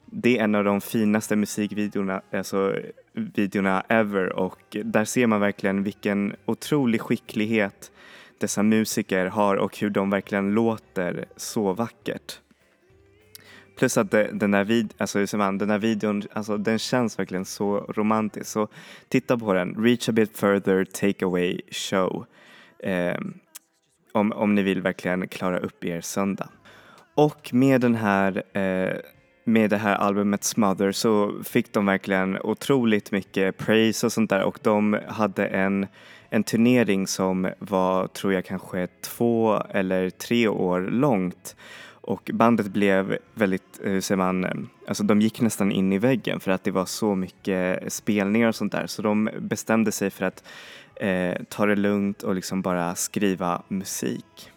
det 0.04 0.38
är 0.38 0.44
en 0.44 0.54
av 0.54 0.64
de 0.64 0.80
finaste 0.80 1.36
musikvideorna 1.36 2.22
alltså, 2.32 2.76
videorna 3.12 3.84
ever 3.88 4.32
och 4.32 4.76
där 4.84 5.04
ser 5.04 5.26
man 5.26 5.40
verkligen 5.40 5.82
vilken 5.82 6.34
otrolig 6.44 7.00
skicklighet 7.00 7.90
dessa 8.38 8.62
musiker 8.62 9.26
har 9.26 9.56
och 9.56 9.78
hur 9.78 9.90
de 9.90 10.10
verkligen 10.10 10.50
låter 10.50 11.24
så 11.36 11.72
vackert. 11.72 12.40
Plus 13.76 13.96
att 13.96 14.10
det, 14.10 14.30
den, 14.32 14.50
där 14.50 14.64
vid, 14.64 14.94
alltså, 14.98 15.36
man, 15.36 15.58
den 15.58 15.68
där 15.68 15.78
videon, 15.78 16.22
alltså, 16.32 16.56
den 16.56 16.78
känns 16.78 17.18
verkligen 17.18 17.44
så 17.44 17.78
romantisk. 17.78 18.46
Så 18.46 18.68
titta 19.08 19.38
på 19.38 19.52
den, 19.52 19.74
Reach 19.84 20.08
a 20.08 20.12
bit 20.12 20.38
further 20.38 20.84
takeaway 20.84 21.60
show. 21.70 22.26
Eh, 22.78 23.16
om, 24.12 24.32
om 24.32 24.54
ni 24.54 24.62
vill 24.62 24.82
verkligen 24.82 25.28
klara 25.28 25.58
upp 25.58 25.84
er 25.84 26.00
söndag. 26.00 26.48
Och 27.14 27.54
med 27.54 27.80
den 27.80 27.94
här 27.94 28.42
eh, 28.58 28.96
med 29.46 29.70
det 29.70 29.76
här 29.76 29.94
albumet 29.94 30.44
Smother 30.44 30.92
så 30.92 31.32
fick 31.44 31.72
de 31.72 31.86
verkligen 31.86 32.38
otroligt 32.42 33.12
mycket 33.12 33.56
praise 33.58 34.06
och 34.06 34.12
sånt 34.12 34.30
där 34.30 34.42
och 34.42 34.58
de 34.62 34.98
hade 35.08 35.46
en, 35.46 35.86
en 36.30 36.44
turnering 36.44 37.06
som 37.06 37.50
var, 37.58 38.06
tror 38.06 38.32
jag, 38.32 38.44
kanske 38.44 38.86
två 38.86 39.62
eller 39.70 40.10
tre 40.10 40.48
år 40.48 40.80
långt 40.80 41.56
och 42.06 42.30
bandet 42.34 42.66
blev 42.66 43.18
väldigt, 43.34 43.80
eh, 43.84 43.90
hur 43.90 44.00
säger 44.00 44.16
man, 44.16 44.44
eh, 44.44 44.50
alltså 44.88 45.02
de 45.02 45.20
gick 45.20 45.40
nästan 45.40 45.72
in 45.72 45.92
i 45.92 45.98
väggen 45.98 46.40
för 46.40 46.50
att 46.50 46.64
det 46.64 46.70
var 46.70 46.84
så 46.84 47.14
mycket 47.14 47.92
spelningar 47.92 48.48
och 48.48 48.54
sånt 48.54 48.72
där 48.72 48.86
så 48.86 49.02
de 49.02 49.30
bestämde 49.38 49.92
sig 49.92 50.10
för 50.10 50.24
att 50.24 50.44
eh, 50.96 51.34
ta 51.48 51.66
det 51.66 51.76
lugnt 51.76 52.22
och 52.22 52.34
liksom 52.34 52.62
bara 52.62 52.94
skriva 52.94 53.62
musik. 53.68 54.50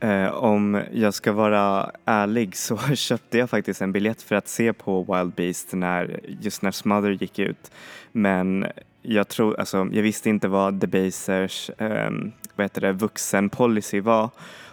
Eh, 0.00 0.34
om 0.34 0.82
jag 0.92 1.14
ska 1.14 1.32
vara 1.32 1.90
ärlig 2.04 2.56
så 2.56 2.78
köpte 2.94 3.38
jag 3.38 3.50
faktiskt 3.50 3.82
en 3.82 3.92
biljett 3.92 4.22
för 4.22 4.36
att 4.36 4.48
se 4.48 4.72
på 4.72 5.02
Wild 5.14 5.32
Beast 5.32 5.72
när, 5.72 6.20
just 6.40 6.62
när 6.62 6.70
Smother 6.70 7.10
gick 7.10 7.38
ut. 7.38 7.70
Men 8.12 8.66
jag, 9.02 9.28
tror, 9.28 9.60
alltså, 9.60 9.88
jag 9.92 10.02
visste 10.02 10.28
inte 10.28 10.48
vad 10.48 10.80
The 10.80 10.86
Basers 10.86 11.70
eh, 11.78 12.10
vad 12.54 12.64
heter 12.64 12.80
det, 12.80 12.92
vuxenpolicy 12.92 14.00
var 14.00 14.30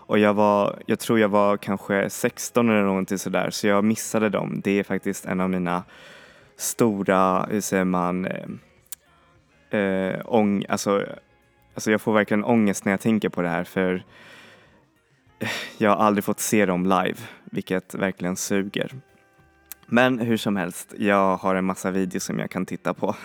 och 0.08 0.20
jag, 0.20 0.34
var, 0.34 0.80
jag 0.86 1.00
tror 1.00 1.20
jag 1.20 1.30
var 1.30 1.58
kanske 1.58 2.10
16 2.10 2.70
eller 2.70 2.84
någonting 2.84 3.18
sådär 3.18 3.50
så 3.50 3.68
jag 3.68 3.84
missade 3.84 4.30
dem. 4.30 4.62
Det 4.64 4.80
är 4.80 4.84
faktiskt 4.84 5.26
en 5.26 5.42
av 5.42 5.50
mina 5.50 5.84
stora, 6.56 7.46
hur 7.46 7.62
säger 7.62 7.84
man, 7.84 8.26
eh, 8.26 9.80
eh, 9.80 10.22
ång, 10.26 10.66
alltså, 10.70 11.06
alltså 11.74 11.92
jag 11.92 12.02
får 12.02 12.14
verkligen 12.14 12.44
ångest 12.44 12.86
när 12.86 12.94
jag 12.94 13.02
tänker 13.02 13.30
på 13.30 13.42
det 13.42 13.50
här 13.50 13.64
för 13.64 14.04
jag 15.78 15.90
har 15.90 15.98
aldrig 15.98 16.24
fått 16.24 16.40
se 16.40 16.66
dem 16.66 16.84
live, 16.84 17.18
vilket 17.44 17.96
verkligen 17.96 18.36
suger. 18.36 18.92
Men 19.90 20.20
hur 20.20 20.38
som 20.38 20.56
helst, 20.56 20.94
jag 20.98 21.38
har 21.38 21.56
en 21.56 21.66
massa 21.66 21.92
videos 21.92 22.24
som 22.24 22.40
jag 22.40 22.52
kan 22.52 22.66
titta 22.66 22.94
på. 22.94 23.16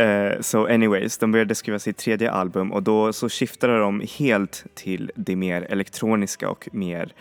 uh, 0.00 0.40
so 0.40 0.66
anyways, 0.66 1.18
de 1.18 1.32
började 1.32 1.54
skriva 1.54 1.78
sitt 1.78 1.96
tredje 1.96 2.30
album 2.30 2.72
och 2.72 2.82
då 2.82 3.12
så 3.12 3.28
skiftade 3.28 3.78
de 3.78 4.02
helt 4.18 4.64
till 4.74 5.10
det 5.14 5.36
mer 5.36 5.62
elektroniska 5.62 6.48
och 6.50 6.68
mer 6.72 7.12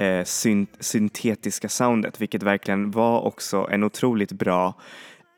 uh, 0.00 0.24
synt 0.24 0.70
syntetiska 0.80 1.68
soundet, 1.68 2.20
vilket 2.20 2.42
verkligen 2.42 2.90
var 2.90 3.20
också 3.20 3.68
en 3.70 3.84
otroligt 3.84 4.32
bra 4.32 4.74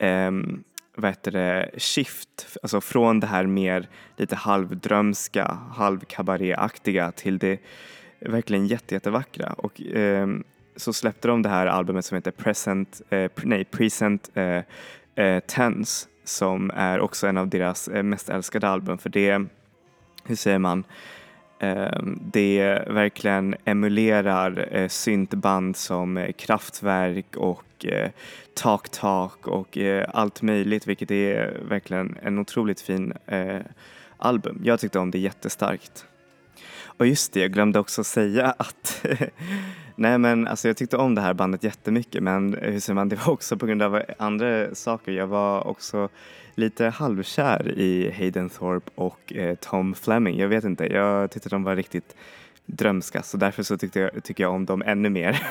um, 0.00 0.64
vad 0.96 1.11
heter 1.11 1.30
det, 1.30 1.70
shift, 1.76 2.56
alltså 2.62 2.80
från 2.80 3.20
det 3.20 3.26
här 3.26 3.46
mer 3.46 3.88
lite 4.16 4.37
halvdrömska, 4.37 5.59
halvkabaréaktiga 5.74 7.12
till 7.12 7.38
det 7.38 7.61
verkligen 8.20 8.66
jätte, 8.66 8.94
jättevackra. 8.94 9.52
Och 9.52 9.80
um, 9.80 10.44
så 10.76 10.92
släppte 10.92 11.28
de 11.28 11.42
det 11.42 11.48
här 11.48 11.66
albumet 11.66 12.04
som 12.04 12.14
heter 12.14 12.30
Present, 12.30 13.02
eh, 13.10 13.30
nej, 13.42 13.64
Present 13.64 14.30
eh, 14.34 14.62
eh, 15.24 15.40
Tense 15.40 16.08
som 16.24 16.70
är 16.74 17.00
också 17.00 17.26
en 17.26 17.36
av 17.36 17.48
deras 17.48 17.88
eh, 17.88 18.02
mest 18.02 18.28
älskade 18.28 18.68
album 18.68 18.98
för 18.98 19.10
det, 19.10 19.44
hur 20.24 20.36
säger 20.36 20.58
man, 20.58 20.84
ehm, 21.58 22.18
det 22.32 22.84
verkligen 22.88 23.54
emulerar 23.64 24.68
eh, 24.70 24.88
syntband 24.88 25.76
som 25.76 26.16
eh, 26.16 26.32
Kraftwerk 26.32 27.36
och 27.36 27.86
eh, 27.86 28.10
Talk 28.54 28.88
Talk 28.88 29.46
och 29.46 29.78
eh, 29.78 30.06
allt 30.14 30.42
möjligt 30.42 30.86
vilket 30.86 31.10
är 31.10 31.60
verkligen 31.68 32.16
en 32.22 32.38
otroligt 32.38 32.80
fin 32.80 33.12
album. 34.16 34.60
Jag 34.64 34.80
tyckte 34.80 34.98
om 34.98 35.10
det 35.10 35.18
jättestarkt. 35.18 36.06
Och 36.96 37.06
just 37.06 37.32
det, 37.32 37.40
jag 37.40 37.52
glömde 37.52 37.78
också 37.78 38.04
säga 38.04 38.54
att 38.59 39.06
Nej 39.96 40.18
men 40.18 40.46
alltså 40.46 40.68
jag 40.68 40.76
tyckte 40.76 40.96
om 40.96 41.14
det 41.14 41.20
här 41.20 41.35
bandet 41.35 41.64
jättemycket 41.64 42.22
men 42.22 42.54
hur 42.54 42.80
säger 42.80 42.94
man, 42.94 43.09
det 43.09 43.16
var 43.26 43.32
också 43.32 43.56
på 43.56 43.66
grund 43.66 43.82
av 43.82 44.02
andra 44.18 44.74
saker. 44.74 45.12
Jag 45.12 45.26
var 45.26 45.66
också 45.66 46.09
lite 46.54 46.87
halvkär 46.87 47.78
i 47.78 48.11
Hayden 48.18 48.48
Thorpe 48.50 48.90
och 48.94 49.32
eh, 49.32 49.54
Tom 49.54 49.94
Fleming. 49.94 50.38
Jag 50.38 50.48
vet 50.48 50.64
inte, 50.64 50.87
jag 50.87 51.30
tyckte 51.30 51.48
de 51.48 51.62
var 51.64 51.76
riktigt 51.76 52.16
drömska 52.66 53.22
så 53.22 53.37
därför 53.37 53.62
så 53.62 53.78
tyckte 53.78 54.00
jag, 54.00 54.24
tycker 54.24 54.44
jag 54.44 54.54
om 54.54 54.66
dem 54.66 54.82
ännu 54.87 55.11
mer 55.11 55.42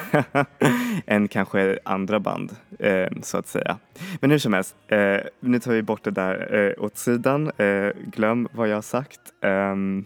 än 1.06 1.28
kanske 1.28 1.80
andra 1.84 2.20
band 2.20 2.56
eh, 2.80 3.08
så 3.22 3.38
att 3.38 3.48
säga. 3.48 3.78
Men 4.22 4.32
hur 4.32 4.38
som 4.38 4.54
helst, 4.54 4.76
eh, 4.88 5.18
nu 5.40 5.60
tar 5.60 5.72
vi 5.72 5.82
bort 5.82 6.04
det 6.04 6.12
där 6.12 6.56
eh, 6.56 6.84
åt 6.84 6.98
sidan. 6.98 7.52
Eh, 7.58 7.90
glöm 8.06 8.48
vad 8.52 8.68
jag 8.68 8.76
har 8.76 8.82
sagt. 8.82 9.22
Um, 9.42 10.06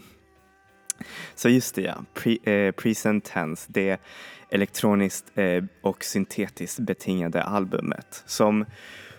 så 1.35 1.49
just 1.49 1.75
det 1.75 1.81
ja, 1.81 2.03
Pre, 2.13 2.38
eh, 2.43 2.71
Present 2.71 3.25
Tense, 3.25 3.65
det 3.69 3.99
elektroniskt 4.49 5.25
eh, 5.35 5.63
och 5.81 6.03
syntetiskt 6.03 6.79
betingade 6.79 7.43
albumet 7.43 8.23
som 8.25 8.65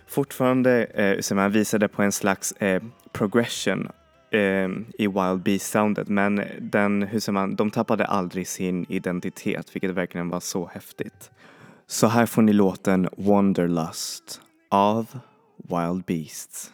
fortfarande 0.07 0.85
eh, 0.85 1.21
som 1.21 1.37
man 1.37 1.53
visade 1.53 1.89
på 1.89 2.03
en 2.03 2.13
slags 2.13 2.53
eh, 2.53 2.83
progression 3.13 3.89
eh, 4.31 4.69
i 4.99 5.07
Wild 5.07 5.43
Beast-soundet 5.43 6.09
men 6.09 6.43
den, 6.61 7.03
hur 7.03 7.21
säger 7.21 7.33
man, 7.33 7.57
de 7.57 7.71
tappade 7.71 8.05
aldrig 8.05 8.49
sin 8.49 8.87
identitet 8.89 9.75
vilket 9.75 9.91
verkligen 9.91 10.29
var 10.29 10.41
så 10.41 10.67
häftigt. 10.67 11.31
Så 11.87 12.07
här 12.07 12.27
får 12.27 12.43
ni 12.43 12.53
låten 12.53 13.09
Wanderlust 13.17 14.41
av 14.69 15.19
Wild 15.57 16.05
Beasts. 16.05 16.73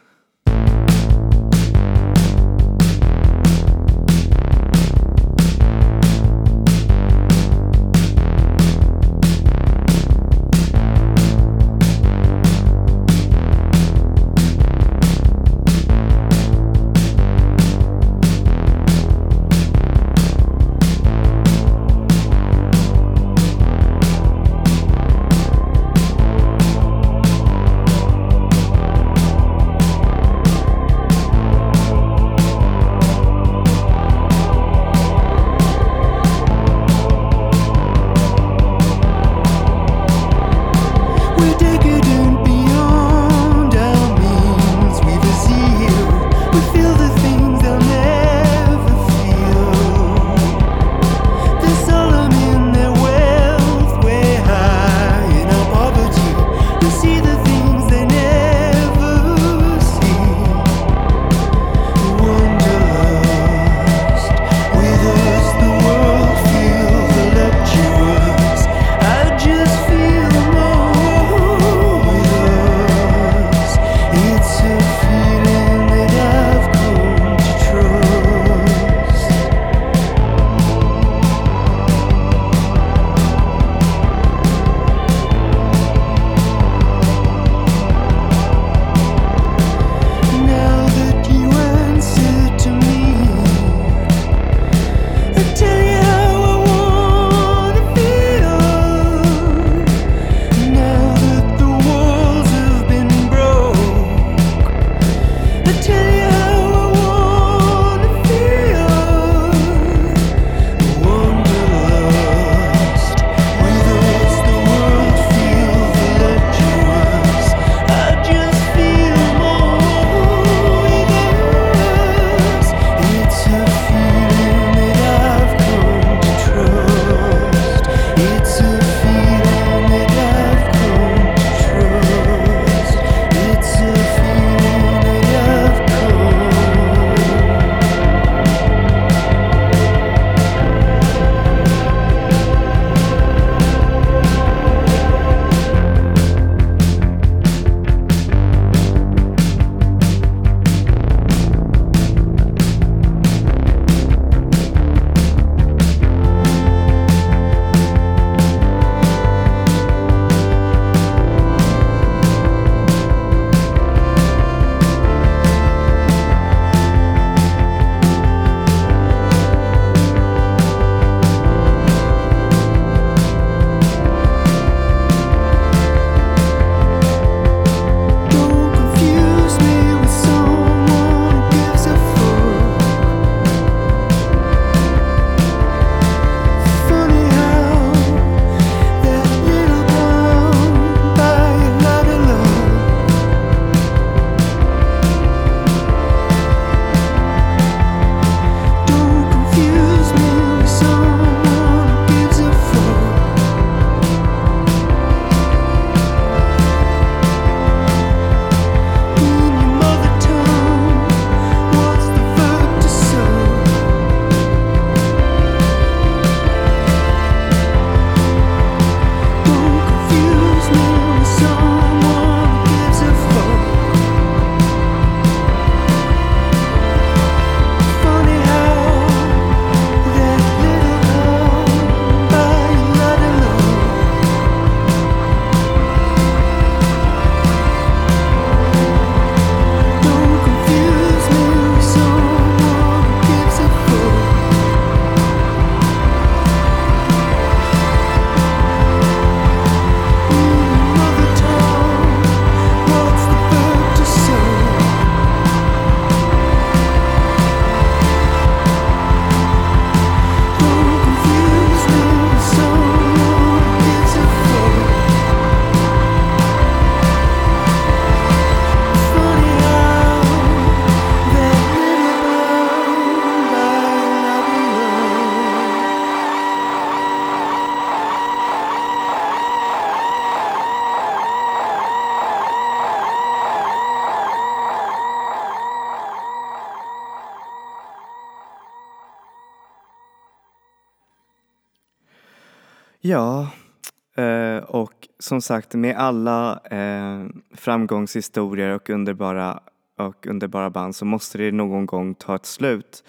Eh, 294.16 294.58
och 294.58 295.08
som 295.18 295.40
sagt 295.40 295.74
med 295.74 295.96
alla 295.96 296.60
eh, 296.70 297.26
framgångshistorier 297.54 298.70
och 298.70 298.90
underbara, 298.90 299.60
och 299.98 300.26
underbara 300.26 300.70
band 300.70 300.96
så 300.96 301.04
måste 301.04 301.38
det 301.38 301.52
någon 301.52 301.86
gång 301.86 302.14
ta 302.14 302.34
ett 302.34 302.46
slut. 302.46 303.04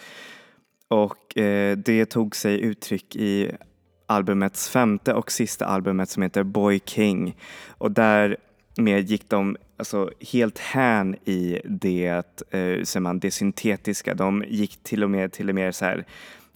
Och 0.88 1.38
eh, 1.38 1.78
det 1.78 2.06
tog 2.06 2.36
sig 2.36 2.62
uttryck 2.62 3.16
i 3.16 3.52
albumets 4.06 4.70
femte 4.70 5.14
och 5.14 5.32
sista 5.32 5.66
albumet 5.66 6.10
som 6.10 6.24
heter 6.24 6.44
Boy 6.44 6.80
King. 6.86 7.38
Och 7.68 7.92
därmed 7.92 9.04
gick 9.10 9.30
de 9.30 9.58
alltså, 9.78 10.12
helt 10.32 10.60
hän 10.60 11.16
i 11.16 11.62
det, 11.66 12.44
eh, 12.52 13.02
man, 13.02 13.20
det 13.20 13.32
syntetiska. 13.32 14.14
De 14.14 14.44
gick 14.48 14.84
till 14.84 15.04
och 15.04 15.10
med 15.10 15.32
till 15.32 15.50
och 15.50 15.56
med 15.56 15.76
så 15.76 15.86
här 15.86 16.06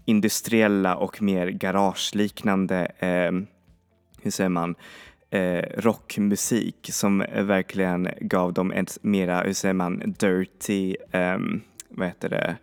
industriella 0.06 0.96
och 0.96 1.22
mer 1.22 1.48
garageliknande, 1.48 2.92
eh, 3.00 3.32
hur 4.22 4.32
säger 4.32 4.50
man, 4.50 4.76
eh, 5.30 5.64
rockmusik 5.78 6.90
som 6.92 7.26
verkligen 7.34 8.10
gav 8.20 8.54
dem 8.54 8.72
ett 8.72 8.98
mera, 9.02 9.42
hur 9.42 9.54
säger 9.54 9.74
man, 9.74 10.16
dirty, 10.20 10.96
um, 11.14 11.62
vad 11.90 12.08
heter 12.08 12.30
det, 12.30 12.58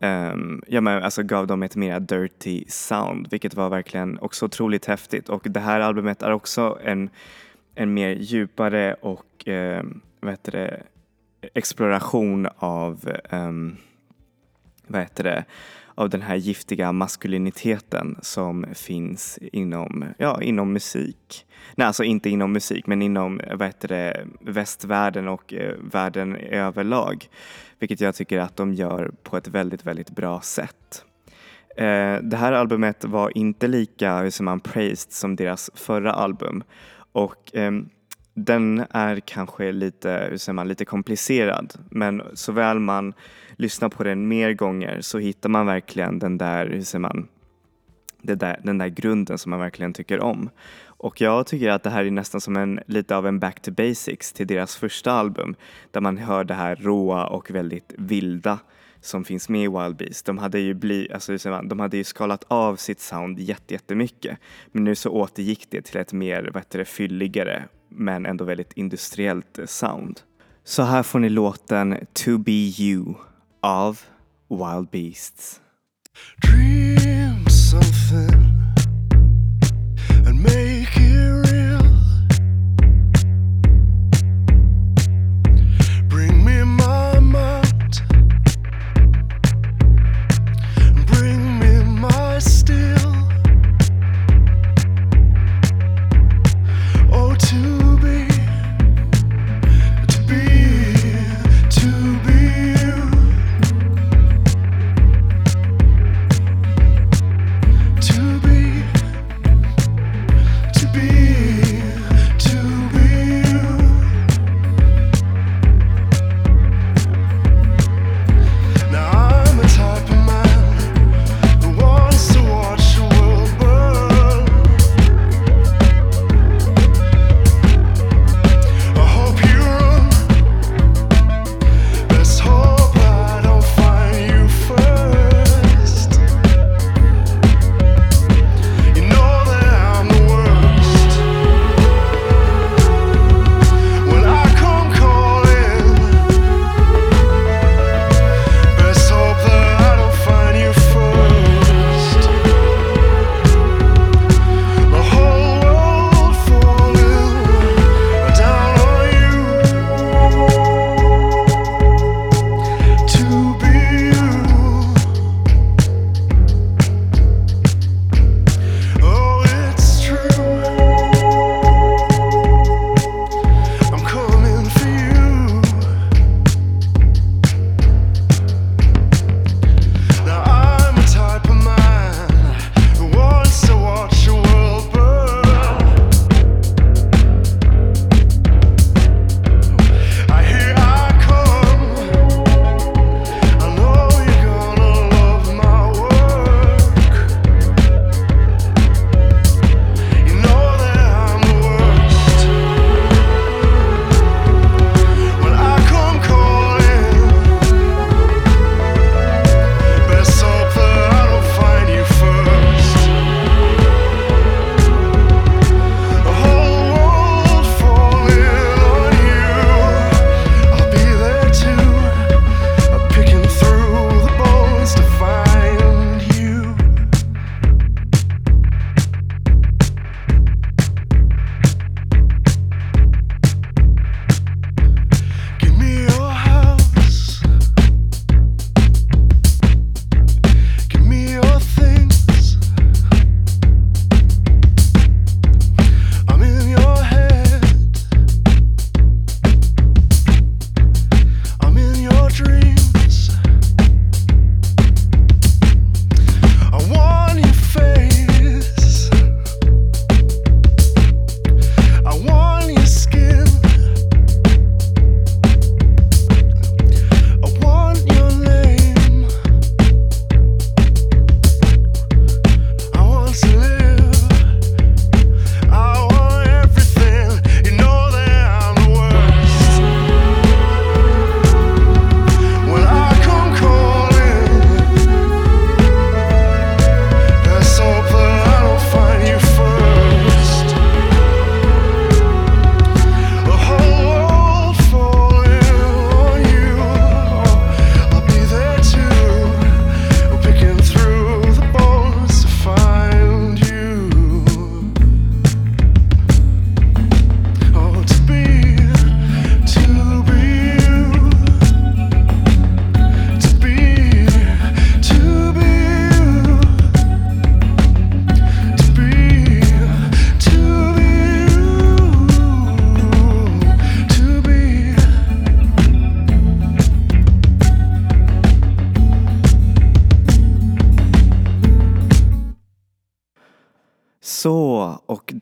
Um, 0.00 0.62
ja, 0.66 0.80
men 0.80 1.02
alltså 1.02 1.22
gav 1.22 1.46
dem 1.46 1.62
ett 1.62 1.76
mera 1.76 2.00
dirty 2.00 2.64
sound 2.68 3.28
vilket 3.30 3.54
var 3.54 3.68
verkligen 3.68 4.18
också 4.18 4.44
otroligt 4.44 4.86
häftigt. 4.86 5.28
Och 5.28 5.42
det 5.44 5.60
här 5.60 5.80
albumet 5.80 6.22
är 6.22 6.30
också 6.30 6.78
en, 6.84 7.10
en 7.74 7.94
mer 7.94 8.10
djupare 8.10 8.94
och 8.94 9.44
um, 9.46 10.00
vad 10.20 10.32
heter 10.32 10.52
det, 10.52 10.82
exploration 11.54 12.48
av 12.56 13.12
um, 13.30 13.76
vad 14.86 15.00
heter 15.00 15.24
det, 15.24 15.44
av 15.96 16.10
den 16.10 16.22
här 16.22 16.36
giftiga 16.36 16.92
maskuliniteten 16.92 18.18
som 18.22 18.66
finns 18.74 19.38
inom, 19.38 20.04
ja, 20.18 20.42
inom 20.42 20.72
musik. 20.72 21.46
Nej, 21.74 21.86
alltså 21.86 22.04
inte 22.04 22.30
inom 22.30 22.52
musik 22.52 22.86
men 22.86 23.02
inom 23.02 23.40
vad 23.54 23.66
heter 23.66 23.88
det, 23.88 24.26
västvärlden 24.40 25.28
och 25.28 25.54
eh, 25.54 25.74
världen 25.92 26.36
överlag. 26.36 27.28
Vilket 27.78 28.00
jag 28.00 28.14
tycker 28.14 28.38
att 28.38 28.56
de 28.56 28.74
gör 28.74 29.10
på 29.22 29.36
ett 29.36 29.48
väldigt, 29.48 29.86
väldigt 29.86 30.10
bra 30.10 30.40
sätt. 30.40 31.04
Eh, 31.76 32.16
det 32.22 32.36
här 32.36 32.52
albumet 32.52 33.04
var 33.04 33.38
inte 33.38 33.68
lika 33.68 34.18
hur 34.18 34.42
man 34.42 34.60
praised 34.60 35.12
som 35.12 35.36
deras 35.36 35.70
förra 35.74 36.12
album 36.12 36.62
och 37.12 37.56
eh, 37.56 37.72
den 38.34 38.84
är 38.90 39.20
kanske 39.20 39.72
lite, 39.72 40.26
hur 40.30 40.36
säger 40.36 40.54
man, 40.54 40.68
lite 40.68 40.84
komplicerad 40.84 41.74
men 41.90 42.22
såväl 42.34 42.78
man 42.78 43.14
lyssnar 43.56 43.88
på 43.88 44.04
den 44.04 44.28
mer 44.28 44.52
gånger 44.52 45.00
så 45.00 45.18
hittar 45.18 45.48
man 45.48 45.66
verkligen 45.66 46.18
den 46.18 46.38
där, 46.38 46.66
hur 46.66 46.82
säger 46.82 47.00
man, 47.00 47.28
där, 48.22 48.60
den 48.64 48.78
där 48.78 48.88
grunden 48.88 49.38
som 49.38 49.50
man 49.50 49.60
verkligen 49.60 49.92
tycker 49.92 50.20
om. 50.20 50.50
Och 50.86 51.20
jag 51.20 51.46
tycker 51.46 51.70
att 51.70 51.82
det 51.82 51.90
här 51.90 52.04
är 52.04 52.10
nästan 52.10 52.40
som 52.40 52.56
en, 52.56 52.80
lite 52.86 53.16
av 53.16 53.26
en 53.26 53.38
back 53.38 53.62
to 53.62 53.70
basics 53.70 54.32
till 54.32 54.46
deras 54.46 54.76
första 54.76 55.12
album 55.12 55.54
där 55.90 56.00
man 56.00 56.16
hör 56.16 56.44
det 56.44 56.54
här 56.54 56.76
råa 56.76 57.26
och 57.26 57.50
väldigt 57.50 57.94
vilda 57.98 58.58
som 59.00 59.24
finns 59.24 59.48
med 59.48 59.64
i 59.64 59.68
Wild 59.68 59.96
Beast. 59.96 60.26
De 60.26 60.38
hade 60.38 60.58
ju, 60.58 60.74
bli, 60.74 61.12
alltså, 61.12 61.36
de 61.62 61.80
hade 61.80 61.96
ju 61.96 62.04
skalat 62.04 62.44
av 62.48 62.76
sitt 62.76 63.00
sound 63.00 63.38
jättemycket 63.38 64.38
men 64.72 64.84
nu 64.84 64.94
så 64.94 65.10
återgick 65.10 65.66
det 65.70 65.82
till 65.82 65.96
ett 65.96 66.12
mer 66.12 66.50
vad 66.54 66.62
heter 66.62 66.78
det, 66.78 66.84
fylligare 66.84 67.64
men 67.88 68.26
ändå 68.26 68.44
väldigt 68.44 68.72
industriellt 68.72 69.58
sound. 69.64 70.20
Så 70.64 70.82
här 70.82 71.02
får 71.02 71.18
ni 71.18 71.28
låten 71.28 72.06
To 72.12 72.38
Be 72.38 72.52
You 72.52 73.14
av 73.62 74.06
Wild 74.48 74.90
Beasts. 74.90 75.60
Dream 76.40 77.46
something 77.48 78.45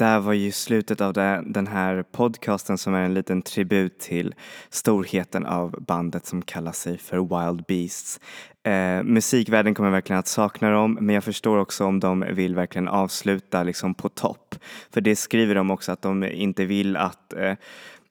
där 0.04 0.20
var 0.20 0.32
ju 0.32 0.52
slutet 0.52 1.00
av 1.00 1.12
den 1.46 1.66
här 1.66 2.02
podcasten 2.02 2.78
som 2.78 2.94
är 2.94 3.02
en 3.02 3.14
liten 3.14 3.42
tribut 3.42 3.98
till 3.98 4.34
storheten 4.70 5.46
av 5.46 5.84
bandet 5.86 6.26
som 6.26 6.42
kallar 6.42 6.72
sig 6.72 6.98
för 6.98 7.16
Wild 7.16 7.64
Beasts. 7.68 8.20
Eh, 8.62 9.02
musikvärlden 9.02 9.74
kommer 9.74 9.90
verkligen 9.90 10.20
att 10.20 10.26
sakna 10.26 10.70
dem 10.70 10.98
men 11.00 11.14
jag 11.14 11.24
förstår 11.24 11.58
också 11.58 11.84
om 11.84 12.00
de 12.00 12.24
vill 12.30 12.54
verkligen 12.54 12.88
avsluta 12.88 13.62
liksom 13.62 13.94
på 13.94 14.08
topp. 14.08 14.54
För 14.94 15.00
det 15.00 15.16
skriver 15.16 15.54
de 15.54 15.70
också 15.70 15.92
att 15.92 16.02
de 16.02 16.24
inte 16.24 16.64
vill 16.64 16.96
att 16.96 17.32
eh, 17.32 17.54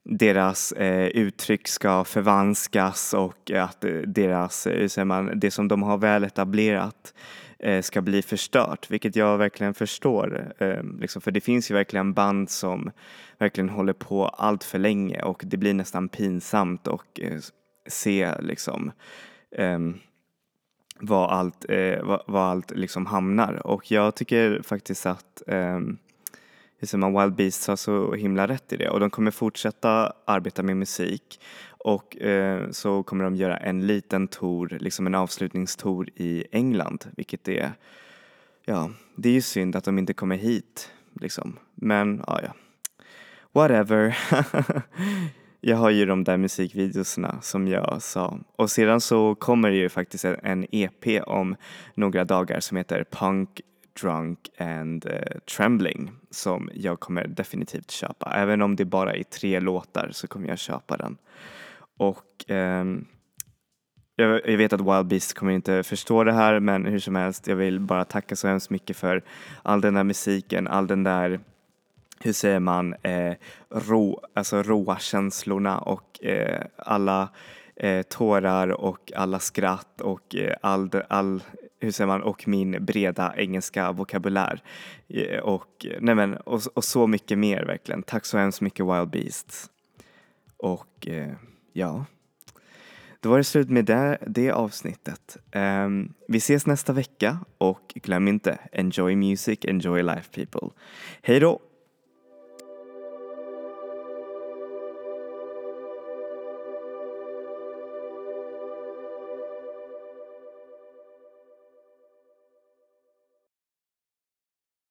deras 0.03 0.71
eh, 0.71 1.07
uttryck 1.07 1.67
ska 1.67 2.03
förvanskas 2.03 3.13
och 3.13 3.51
att 3.51 3.83
eh, 3.83 3.91
deras, 3.91 4.67
eh, 4.67 4.79
hur 4.79 4.87
säger 4.87 5.05
man, 5.05 5.39
det 5.39 5.51
som 5.51 5.67
de 5.67 5.83
har 5.83 5.97
väl 5.97 6.23
etablerat 6.23 7.13
Eh, 7.15 7.42
Eh, 7.63 7.81
ska 7.81 8.01
bli 8.01 8.21
förstört, 8.21 8.91
vilket 8.91 9.15
jag 9.15 9.37
verkligen 9.37 9.73
förstår. 9.73 10.53
Ehm, 10.57 10.99
liksom, 10.99 11.21
för 11.21 11.31
det 11.31 11.41
finns 11.41 11.71
ju 11.71 11.75
verkligen 11.75 12.13
band 12.13 12.49
som 12.49 12.91
verkligen 13.37 13.69
håller 13.69 13.93
på 13.93 14.25
allt 14.25 14.63
för 14.63 14.79
länge 14.79 15.21
och 15.21 15.43
det 15.45 15.57
blir 15.57 15.73
nästan 15.73 16.09
pinsamt 16.09 16.87
att 16.87 17.19
eh, 17.19 17.39
se 17.87 18.41
liksom 18.41 18.91
ehm, 19.57 19.99
var 20.99 21.27
allt, 21.27 21.65
eh, 21.69 22.03
var, 22.27 22.51
allt 22.51 22.71
liksom 22.71 23.05
hamnar. 23.05 23.67
Och 23.67 23.91
jag 23.91 24.15
tycker 24.15 24.61
faktiskt 24.63 25.05
att 25.05 25.43
ehm, 25.47 25.97
Wild 26.91 27.35
Beasts 27.35 27.67
har 27.67 27.75
så 27.75 28.13
himla 28.13 28.47
rätt 28.47 28.73
i 28.73 28.77
det. 28.77 28.89
Och 28.89 28.99
de 28.99 29.09
kommer 29.09 29.31
fortsätta 29.31 30.13
arbeta 30.25 30.63
med 30.63 30.77
musik 30.77 31.39
och 31.83 32.21
eh, 32.21 32.69
så 32.71 33.03
kommer 33.03 33.23
de 33.23 33.35
göra 33.35 33.57
en 33.57 33.87
liten 33.87 34.27
tour, 34.27 34.77
liksom 34.79 35.07
en 35.07 35.15
avslutningstour 35.15 36.09
i 36.15 36.45
England, 36.51 37.05
vilket 37.17 37.47
är, 37.47 37.71
ja, 38.65 38.89
det 39.15 39.29
är 39.29 39.33
ju 39.33 39.41
synd 39.41 39.75
att 39.75 39.83
de 39.83 39.99
inte 39.99 40.13
kommer 40.13 40.35
hit 40.35 40.91
liksom. 41.21 41.59
Men 41.75 42.23
ja, 42.27 42.39
ja. 42.43 42.53
Whatever. 43.51 44.17
jag 45.61 45.77
har 45.77 45.89
ju 45.89 46.05
de 46.05 46.23
där 46.23 46.37
musikvideorna 46.37 47.41
som 47.41 47.67
jag 47.67 48.01
sa. 48.01 48.39
Och 48.55 48.71
sedan 48.71 49.01
så 49.01 49.35
kommer 49.35 49.69
det 49.69 49.77
ju 49.77 49.89
faktiskt 49.89 50.25
en 50.25 50.65
EP 50.71 51.23
om 51.27 51.55
några 51.95 52.25
dagar 52.25 52.59
som 52.59 52.77
heter 52.77 53.05
Punk 53.11 53.61
Drunk 54.01 54.49
and 54.57 55.05
uh, 55.05 55.39
Trembling 55.57 56.11
som 56.29 56.69
jag 56.73 56.99
kommer 56.99 57.27
definitivt 57.27 57.91
köpa. 57.91 58.33
Även 58.35 58.61
om 58.61 58.75
det 58.75 58.85
bara 58.85 59.13
är 59.13 59.23
tre 59.23 59.59
låtar 59.59 60.09
så 60.11 60.27
kommer 60.27 60.47
jag 60.47 60.59
köpa 60.59 60.97
den. 60.97 61.17
Och 61.97 62.51
eh, 62.51 62.85
jag, 64.15 64.49
jag, 64.49 64.57
vet 64.57 64.73
att 64.73 64.81
Wild 64.81 65.07
Beast 65.07 65.33
kommer 65.33 65.51
inte 65.51 65.83
förstå 65.83 66.23
det 66.23 66.33
här 66.33 66.59
men 66.59 66.85
hur 66.85 66.99
som 66.99 67.15
helst, 67.15 67.47
jag 67.47 67.55
vill 67.55 67.79
bara 67.79 68.05
tacka 68.05 68.35
så 68.35 68.47
hemskt 68.47 68.69
mycket 68.69 68.97
för 68.97 69.23
all 69.63 69.81
den 69.81 69.93
där 69.93 70.03
musiken, 70.03 70.67
all 70.67 70.87
den 70.87 71.03
där 71.03 71.39
hur 72.19 72.33
säger 72.33 72.59
man, 72.59 72.93
eh, 72.93 73.33
rå, 73.69 74.21
alltså 74.33 74.63
råa 74.63 74.99
känslorna 74.99 75.79
och 75.79 76.23
eh, 76.23 76.61
alla 76.77 77.29
eh, 77.75 78.01
tårar 78.01 78.67
och 78.67 79.11
alla 79.15 79.39
skratt 79.39 80.01
och 80.01 80.35
eh, 80.35 80.55
all, 80.61 80.89
all, 81.09 81.43
hur 81.79 81.91
säger 81.91 82.07
man, 82.07 82.23
och 82.23 82.47
min 82.47 82.85
breda 82.85 83.33
engelska 83.37 83.91
vokabulär. 83.91 84.61
Eh, 85.07 85.39
och, 85.39 85.85
nej 85.99 86.15
men, 86.15 86.37
och, 86.37 86.61
och, 86.73 86.83
så 86.83 87.07
mycket 87.07 87.37
mer 87.37 87.65
verkligen. 87.65 88.03
Tack 88.03 88.25
så 88.25 88.37
hemskt 88.37 88.61
mycket 88.61 88.85
Wild 88.85 89.09
Beasts. 89.09 89.69
Och 90.57 91.07
eh, 91.07 91.33
ja, 91.73 92.05
då 93.19 93.29
var 93.29 93.37
det 93.37 93.43
slut 93.43 93.69
med 93.69 93.85
det, 93.85 94.17
det 94.27 94.51
avsnittet. 94.51 95.37
Um, 95.55 96.13
vi 96.27 96.37
ses 96.37 96.65
nästa 96.65 96.93
vecka 96.93 97.39
och 97.57 97.93
glöm 97.95 98.27
inte, 98.27 98.57
enjoy 98.71 99.15
music, 99.15 99.59
enjoy 99.65 100.03
life 100.03 100.29
people. 100.31 100.69
Hej 101.21 101.39
då! 101.39 101.59